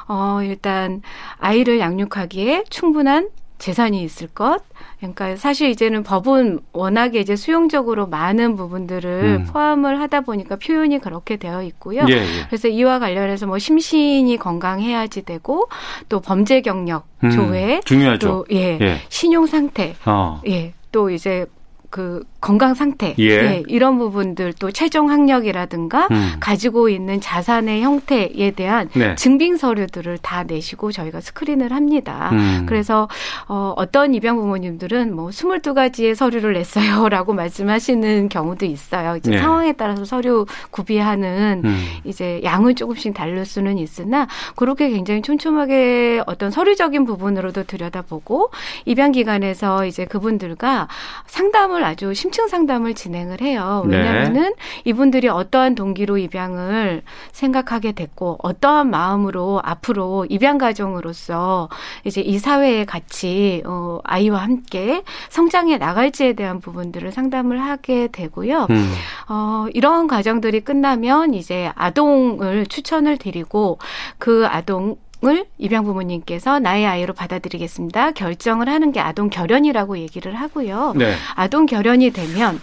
[0.09, 1.03] 어 일단
[1.39, 3.29] 아이를 양육하기에 충분한
[3.59, 4.61] 재산이 있을 것.
[5.03, 9.47] 그러니까 사실 이제는 법은 워낙에 이제 수용적으로 많은 부분들을 음.
[9.53, 12.07] 포함을 하다 보니까 표현이 그렇게 되어 있고요.
[12.09, 12.25] 예, 예.
[12.47, 15.69] 그래서 이와 관련해서 뭐 심신이 건강해야지 되고
[16.09, 18.29] 또 범죄 경력 음, 조회 중요하죠.
[18.29, 18.97] 또 예, 예.
[19.09, 20.41] 신용 상태 어.
[20.47, 21.47] 예, 또 이제
[21.93, 23.63] 그 건강 상태, 예.
[23.69, 26.33] 이런 부분들 또 최종 학력이라든가 음.
[26.41, 29.15] 가지고 있는 자산의 형태에 대한 네.
[29.15, 32.31] 증빙 서류들을 다 내시고 저희가 스크린을 합니다.
[32.33, 32.65] 음.
[32.67, 33.09] 그래서
[33.47, 39.17] 어, 어떤 입양 부모님들은 뭐 22가지의 서류를 냈어요라고 말씀하시는 경우도 있어요.
[39.17, 39.39] 이제 네.
[39.39, 41.85] 상황에 따라서 서류 구비하는 음.
[42.05, 48.51] 이제 양은 조금씩 다를 수는 있으나 그렇게 굉장히 촘촘하게 어떤 서류적인 부분으로도 들여다보고
[48.87, 50.89] 입양 기관에서 이제 그분들과
[51.27, 53.85] 상담을 아주 심층 상담을 진행을 해요.
[53.87, 53.97] 네.
[53.97, 54.55] 왜냐하면은
[54.85, 57.03] 이분들이 어떠한 동기로 입양을
[57.33, 61.69] 생각하게 됐고 어떠한 마음으로 앞으로 입양 가정으로서
[62.05, 68.67] 이제 이 사회에 같이 어 아이와 함께 성장해 나갈지에 대한 부분들을 상담을 하게 되고요.
[68.71, 68.93] 음.
[69.29, 73.79] 어, 이런 과정들이 끝나면 이제 아동을 추천을 드리고
[74.19, 78.11] 그 아동 을 입양 부모님께서 나의 아이로 받아들이겠습니다.
[78.13, 80.95] 결정을 하는 게 아동 결연이라고 얘기를 하고요.
[80.97, 81.15] 네.
[81.37, 82.61] 아동 결연이 되면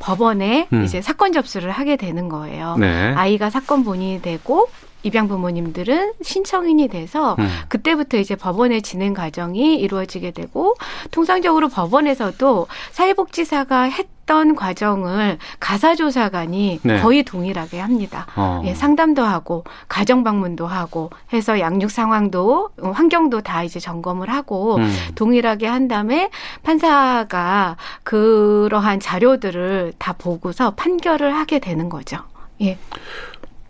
[0.00, 0.84] 법원에 음.
[0.84, 2.76] 이제 사건 접수를 하게 되는 거예요.
[2.78, 3.14] 네.
[3.14, 4.68] 아이가 사건 본인이 되고
[5.04, 7.48] 입양 부모님들은 신청인이 돼서 음.
[7.68, 10.74] 그때부터 이제 법원의 진행 과정이 이루어지게 되고
[11.10, 17.00] 통상적으로 법원에서도 사회복지사가 했던 과정을 가사조사관이 네.
[17.00, 18.26] 거의 동일하게 합니다.
[18.34, 18.62] 어.
[18.64, 24.76] 예, 상담도 하고 가정 방문도 하고 해서 양육 상황도 어, 환경도 다 이제 점검을 하고
[24.76, 24.90] 음.
[25.14, 26.30] 동일하게 한 다음에
[26.62, 32.16] 판사가 그러한 자료들을 다 보고서 판결을 하게 되는 거죠.
[32.62, 32.78] 예.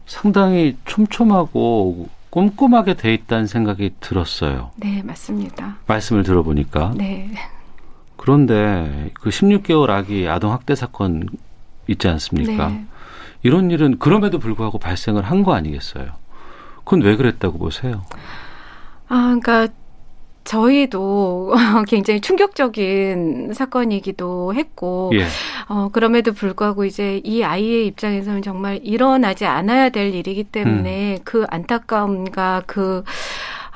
[0.06, 4.70] 상당히 촘촘하고 꼼꼼하게 돼 있다는 생각이 들었어요.
[4.76, 5.76] 네, 맞습니다.
[5.86, 6.94] 말씀을 들어보니까.
[6.96, 7.30] 네.
[8.16, 11.28] 그런데 그 16개월 아기 아동 학대 사건
[11.86, 12.68] 있지 않습니까?
[12.68, 12.84] 네.
[13.42, 16.06] 이런 일은 그럼에도 불구하고 발생을 한 거 아니겠어요?
[16.78, 18.04] 그건 왜 그랬다고 보세요?
[19.08, 19.68] 아, 그러니까
[20.44, 21.54] 저희도
[21.88, 25.26] 굉장히 충격적인 사건이기도 했고, 예.
[25.68, 32.64] 어, 그럼에도 불구하고 이제 이 아이의 입장에서는 정말 일어나지 않아야 될 일이기 때문에 그 안타까움과
[32.66, 33.04] 그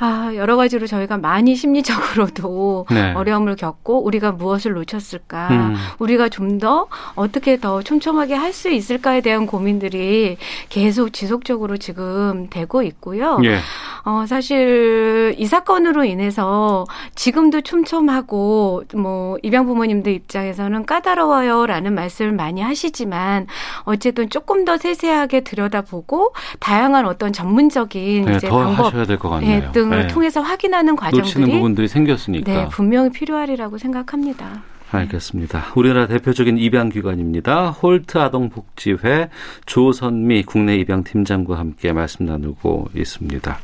[0.01, 3.13] 아, 여러 가지로 저희가 많이 심리적으로도 네.
[3.15, 5.49] 어려움을 겪고 우리가 무엇을 놓쳤을까?
[5.51, 5.75] 음.
[5.99, 10.37] 우리가 좀 더 어떻게 더 촘촘하게 할 수 있을까에 대한 고민들이
[10.71, 13.39] 계속 지속적으로 지금 되고 있고요.
[13.45, 13.59] 예.
[14.05, 23.47] 어, 사실 이 사건으로 인해서 지금도 촘촘하고 뭐 입양 부모님들 입장에서는 까다로워요라는 말씀을 많이 하시지만
[23.83, 29.47] 어쨌든 조금 더 세세하게 들여다보고 다양한 어떤 전문적인 네, 이제 더 방법 하셔야 될것 예,
[29.47, 29.73] 같네요.
[29.73, 30.07] 등을 네.
[30.09, 32.53] 통해서 확인하는 놓치는 과정들이 부분들이 생겼으니까.
[32.53, 34.63] 네, 분명히 필요하리라고 생각합니다.
[34.91, 35.67] 알겠습니다.
[35.75, 37.71] 우리나라 대표적인 입양기관입니다.
[37.71, 39.29] 홀트 아동복지회
[39.67, 43.59] 조선미 국내 입양팀장과 함께 말씀 나누고 있습니다.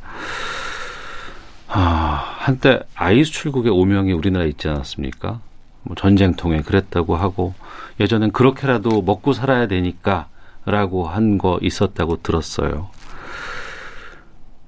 [1.68, 5.40] 아, 한때 아이 수출국의 오명이 우리나라에 있지 않았습니까?
[5.82, 7.54] 뭐 전쟁통에 그랬다고 하고
[8.00, 12.90] 예전엔 그렇게라도 먹고 살아야 되니까라고 한 거 있었다고 들었어요.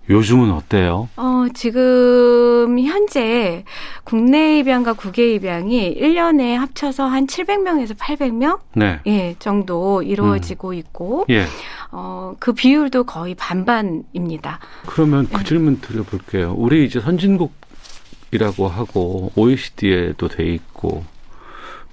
[0.09, 1.09] 요즘은 어때요?
[1.17, 3.65] 어, 지금 현재
[4.05, 9.01] 국내 입양과 국외 입양이 1년에 합쳐서 한 700명에서 800명 네.
[9.07, 11.47] 예, 정도 이루어지고 있고 예.
[11.91, 14.61] 어, 그 비율도 거의 반반입니다.
[14.87, 16.55] 그러면 그 질문 드려볼게요.
[16.57, 21.05] 우리 이제 선진국이라고 하고 OECD에도 돼 있고,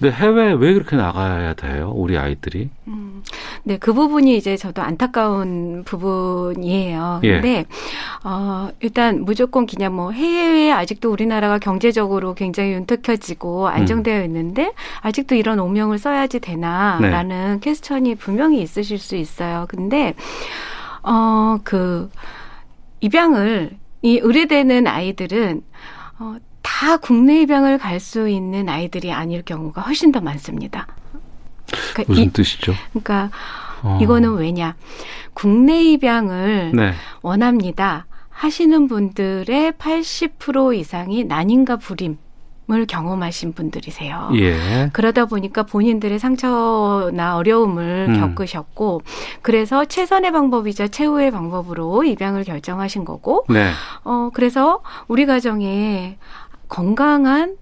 [0.03, 1.93] 근데 해외에 왜 그렇게 나가야 돼요?
[1.95, 2.69] 우리 아이들이?
[2.89, 3.23] 음,
[3.63, 7.21] 네, 그 부분이 이제 저도 안타까운 부분이에요.
[7.23, 7.31] 예.
[7.35, 7.65] 근데,
[8.25, 15.61] 어, 일단 무조건 그냥 뭐 해외에 아직도 우리나라가 경제적으로 굉장히 윤택해지고 안정되어 있는데 아직도 이런
[15.61, 19.67] 오명을 써야지 되나라는 퀘스천이 분명히 있으실 수 있어요.
[19.69, 20.15] 근데,
[21.01, 22.09] 어, 그,
[22.99, 25.61] 입양을, 이 의뢰되는 아이들은,
[26.19, 30.87] 어, 다 국내 입양을 갈 수 있는 아이들이 아닐 경우가 훨씬 더 많습니다.
[31.93, 32.73] 그러니까 무슨 이, 뜻이죠?
[32.91, 33.29] 그러니까
[33.83, 33.99] 어.
[34.01, 34.75] 이거는 왜냐?
[35.33, 36.93] 국내 입양을 네.
[37.21, 38.07] 원합니다.
[38.29, 42.17] 하시는 분들의 80% 이상이 난임과 불임
[42.71, 44.29] 을 경험하신 분들이세요.
[44.35, 44.89] 예.
[44.93, 48.19] 그러다 보니까 본인들의 상처나 어려움을 음.
[48.21, 49.01] 겪으셨고,
[49.41, 53.69] 그래서 최선의 방법이자 최후의 방법으로 입양을 결정하신 거고, 네.
[54.05, 56.17] 어, 그래서 우리 가정에
[56.73, 57.55] 건강한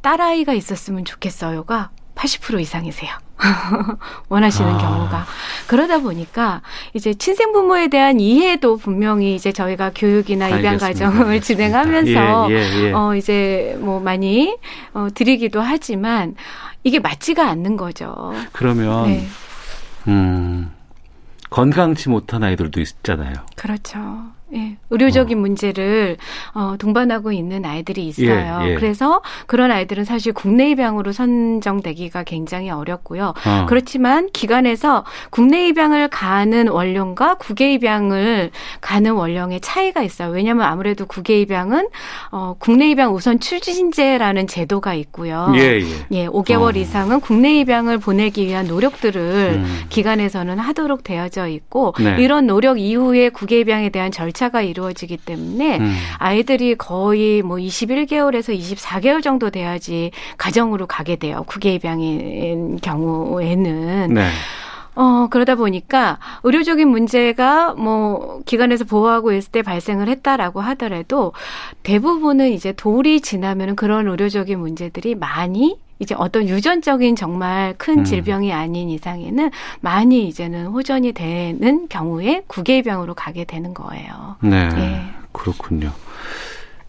[0.00, 3.10] 딸아이가 있었으면 좋겠어요가 80% 이상이세요.
[4.30, 4.78] 원하시는 아.
[4.78, 5.26] 경우가.
[5.66, 6.62] 그러다 보니까
[6.94, 10.78] 이제 친생부모에 대한 이해도 분명히 이제 저희가 교육이나 입양.
[10.78, 11.42] 과정을.
[11.42, 12.92] 진행하면서 예, 예, 예.
[12.92, 14.56] 어, 이제 뭐 많이
[14.94, 16.34] 어, 드리기도 하지만
[16.84, 18.32] 이게 맞지가 않는 거죠.
[18.52, 19.26] 그러면, 네.
[20.08, 20.72] 음,
[21.50, 23.34] 건강치 못한 아이들도 있잖아요.
[23.56, 23.98] 그렇죠.
[24.54, 26.16] 예, 의료적인 문제를
[26.54, 28.60] 어, 동반하고 있는 아이들이 있어요.
[28.62, 28.74] 예, 예.
[28.74, 33.34] 그래서 그런 아이들은 사실 국내 입양으로 선정되기가 굉장히 어렵고요.
[33.46, 33.66] 어.
[33.68, 38.50] 그렇지만 기관에서 국내 입양을 가는 원령과 국외 입양을
[38.80, 40.30] 가는 원령의 차이가 있어요.
[40.30, 41.88] 왜냐하면 아무래도 국외 입양은
[42.30, 45.50] 어, 국내 입양 우선 추진제라는 제도가 있고요.
[45.54, 45.86] 예, 예.
[46.10, 46.78] 예, 5개월 어.
[46.78, 49.80] 이상은 국내 입양을 보내기 위한 노력들을 음.
[49.88, 52.16] 기관에서는 하도록 되어져 있고 네.
[52.18, 55.94] 이런 노력 이후에 국외 입양에 대한 절차 가 이루어지기 때문에 음.
[56.18, 61.44] 아이들이 거의 뭐 21개월에서 24개월 정도 돼야지 가정으로 가게 돼요.
[61.46, 64.28] 국외 입양인 경우에는 네.
[64.94, 71.32] 어, 그러다 보니까 의료적인 문제가 뭐 기관에서 보호하고 있을 때 발생을 했다라고 하더라도
[71.82, 78.04] 대부분은 이제 돌이 지나면은 그런 의료적인 문제들이 많이 이제 어떤 유전적인 정말 큰 음.
[78.04, 79.50] 질병이 아닌 이상에는
[79.80, 84.36] 많이 이제는 호전이 되는 경우에 국외 입양으로 가게 되는 거예요.
[84.42, 84.68] 네.
[84.76, 85.02] 예.
[85.30, 85.92] 그렇군요.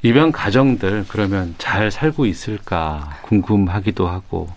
[0.01, 4.49] 입양 가정들 그러면 잘 살고 있을까 궁금하기도 하고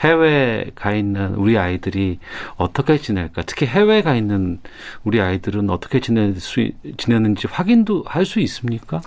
[0.00, 2.18] 해외에 가 있는 우리 아이들이
[2.56, 4.60] 어떻게 지낼까 특히 해외에 가 있는
[5.04, 9.00] 우리 아이들은 어떻게 지낼 수 지내는지 확인도 할 수 있습니까?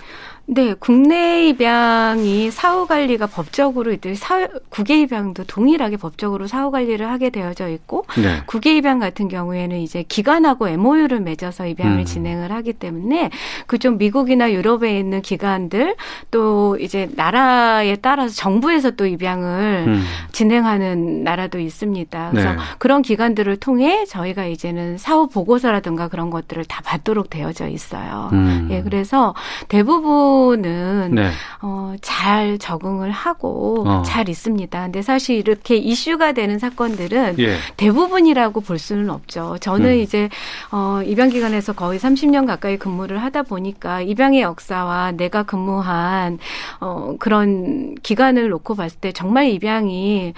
[0.46, 7.30] 네, 국내 입양이 사후 관리가 법적으로 이들 사 국외 입양도 동일하게 법적으로 사후 관리를 하게
[7.30, 8.42] 되어져 있고 네.
[8.46, 12.04] 국외 입양 같은 경우에는 이제 기관하고 MOU를 맺어서 입양을 음.
[12.04, 13.30] 진행을 하기 때문에
[13.66, 15.94] 그쪽 미국이나 유럽에 있는 기관들
[16.30, 20.02] 또 이제 나라에 따라서 정부에서 또 입양을 음.
[20.32, 22.30] 진행하는 나라도 있습니다.
[22.30, 22.58] 그래서 네.
[22.78, 28.30] 그런 기관들을 통해 저희가 이제는 사후 보고서라든가 그런 것들을 다 받도록 되어져 있어요.
[28.32, 28.68] 음.
[28.72, 29.34] 예, 그래서
[29.68, 31.30] 대부분 은 네.
[31.60, 34.02] 어, 잘 적응을 하고 어.
[34.04, 34.82] 잘 있습니다.
[34.82, 37.56] 근데 사실 이렇게 이슈가 되는 사건들은 예.
[37.76, 39.58] 대부분이라고 볼 수는 없죠.
[39.60, 39.98] 저는 음.
[39.98, 40.28] 이제
[40.70, 46.38] 어 입양기관에서 거의 30년 가까이 근무를 하다 보니까 입양의 역사와 내가 근무한
[46.80, 50.32] 어 그런 기간을 놓고 봤을 때 정말 입양이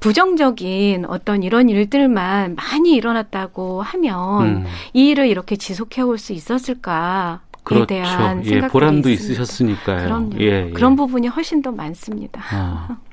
[0.00, 4.66] 부정적인 어떤 이런 일들만 많이 일어났다고 하면 음.
[4.92, 7.40] 이 일을 이렇게 지속해 올 수 있었을까?
[7.70, 7.86] 에 그렇죠.
[7.86, 9.42] 대한 예, 보람도 있습니다.
[9.42, 10.04] 있으셨으니까요.
[10.04, 10.30] 그럼요.
[10.40, 10.70] 예, 예.
[10.70, 12.42] 그런 부분이 훨씬 더 많습니다.
[12.50, 12.98] 아.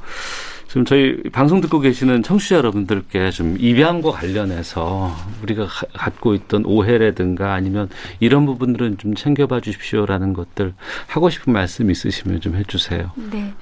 [0.76, 5.09] 지금 저희 방송 듣고 계시는 청취자 여러분들께 좀 입양과 관련해서
[5.41, 7.88] 우리가 가- 갖고 있던 오해라든가 아니면
[8.19, 10.73] 이런 부분들은 좀 챙겨봐 주십시오라는 것들
[11.07, 13.09] 하고 싶은 말씀 있으시면 좀 해주세요.
[13.32, 13.53] 네.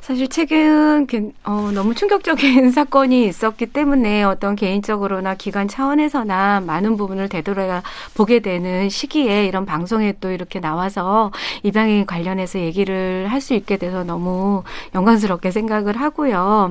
[0.00, 1.06] 사실 최근
[1.44, 7.82] 어, 너무 충격적인 사건이 있었기 때문에 어떤 개인적으로나 기관 차원에서나 많은 부분을 되돌아
[8.14, 11.32] 보게 되는 시기에 이런 방송에 또 이렇게 나와서
[11.64, 14.62] 입양에 관련해서 얘기를 할 수 있게 돼서 너무
[14.94, 16.61] 영광스럽게 생각을 하고요.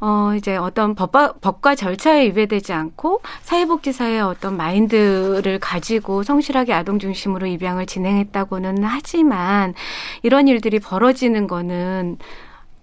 [0.00, 7.46] 어, 이제 어떤 법과, 법과 절차에 위배되지 않고 사회복지사의 어떤 마인드를 가지고 성실하게 아동 중심으로
[7.46, 9.72] 입양을 진행했다고는 하지만
[10.22, 12.18] 이런 일들이 벌어지는 거는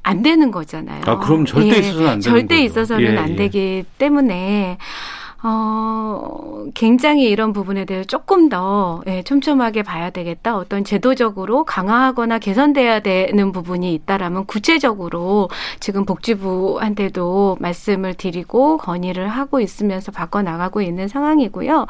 [0.02, 1.04] 안 되는 거잖아요.
[1.06, 2.64] 아, 그럼 절대 예, 있어서는 안 되는 절대 거죠.
[2.66, 3.36] 있어서는 예, 안 예.
[3.36, 4.78] 되기 때문에
[5.46, 10.56] 어, 굉장히 이런 부분에 대해 조금 더 예, 촘촘하게 봐야 되겠다.
[10.56, 15.50] 어떤 제도적으로 강화하거나 개선돼야 되는 부분이 있다라면 구체적으로
[15.82, 21.88] 지금 복지부한테도 말씀을 드리고 건의를 하고 있으면서 바꿔 나가고 있는 상황이고요.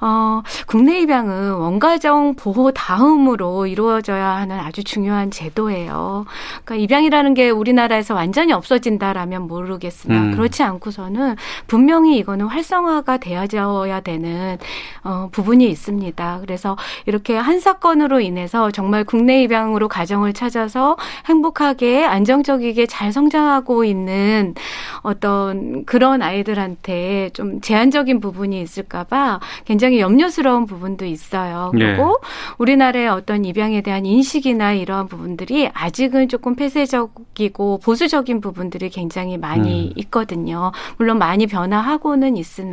[0.00, 6.24] 어, 국내 입양은 원가정 보호 다음으로 이루어져야 하는 아주 중요한 제도예요.
[6.64, 10.30] 그러니까 입양이라는 게 우리나라에서 완전히 없어진다라면 모르겠으나 음.
[10.32, 11.36] 그렇지 않고서는
[11.66, 14.58] 분명히 이거는 활성 화가 되어져야 되는
[15.04, 16.38] 어, 부분이 있습니다.
[16.40, 16.76] 그래서
[17.06, 24.54] 이렇게 한 사건으로 인해서 정말 국내 입양으로 가정을 찾아서 행복하게 안정적이게 잘 성장하고 있는
[25.02, 31.70] 어떤 그런 아이들한테 좀 제한적인 부분이 있을까봐 굉장히 염려스러운 부분도 있어요.
[31.72, 32.28] 그리고 네.
[32.58, 39.92] 우리나라의 어떤 입양에 대한 인식이나 이러한 부분들이 아직은 조금 폐쇄적이고 보수적인 부분들이 굉장히 많이 음.
[39.96, 40.72] 있거든요.
[40.96, 42.67] 물론 많이 변화하고는 있으나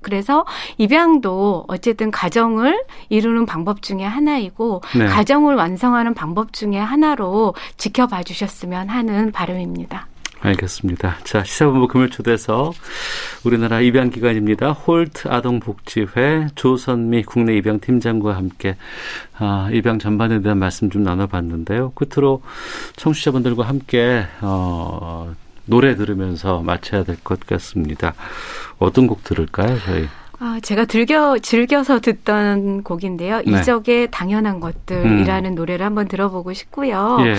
[0.00, 0.44] 그래서
[0.78, 5.06] 입양도 어쨌든 가정을 이루는 방법 중에 하나이고 네.
[5.06, 10.06] 가정을 완성하는 방법 중에 하나로 지켜봐 주셨으면 하는 바람입니다.
[10.40, 11.16] 알겠습니다.
[11.24, 12.72] 자, 시사본부 금요일 초대서
[13.44, 14.70] 우리나라 입양 기관입니다.
[14.70, 18.76] 홀트 아동복지회 조선미 국내 입양 팀장과 함께
[19.36, 21.92] 아, 입양 전반에 대한 말씀 좀 나눠봤는데요.
[21.92, 22.42] 끝으로
[22.96, 25.34] 청취자분들과 함께 어,
[25.68, 28.14] 노래 들으면서 마쳐야 될 것 같습니다.
[28.78, 30.08] 어떤 곡 들을까요, 저희?
[30.40, 33.42] 아, 제가 즐겨, 즐겨서 듣던 곡인데요.
[33.44, 33.60] 네.
[33.60, 37.18] 이적의 당연한 것들이라는 노래를 한번 들어보고 싶고요.
[37.22, 37.34] 예.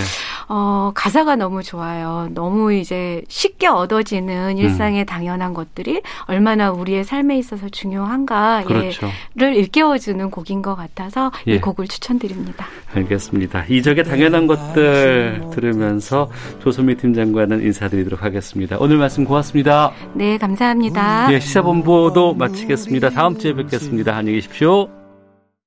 [0.48, 2.28] 어, 가사가 너무 좋아요.
[2.34, 9.08] 너무 이제 쉽게 얻어지는 일상의 당연한 것들이 얼마나 우리의 삶에 있어서 중요한가를 그렇죠.
[9.38, 11.54] 일깨워주는 곡인 것 같아서 예.
[11.54, 12.66] 이 곡을 추천드립니다.
[12.92, 13.64] 알겠습니다.
[13.68, 16.28] 이적의 당연한 것들 들으면서
[16.62, 18.76] 조선미 팀장과는 인사드리도록 하겠습니다.
[18.78, 19.92] 오늘 말씀 고맙습니다.
[20.12, 21.32] 네, 감사합니다.
[21.32, 23.08] 예, 시사본부도 마치겠 습니다.
[23.08, 24.16] 다음 주에 뵙겠습니다.
[24.16, 24.99] 안녕히 계십시오.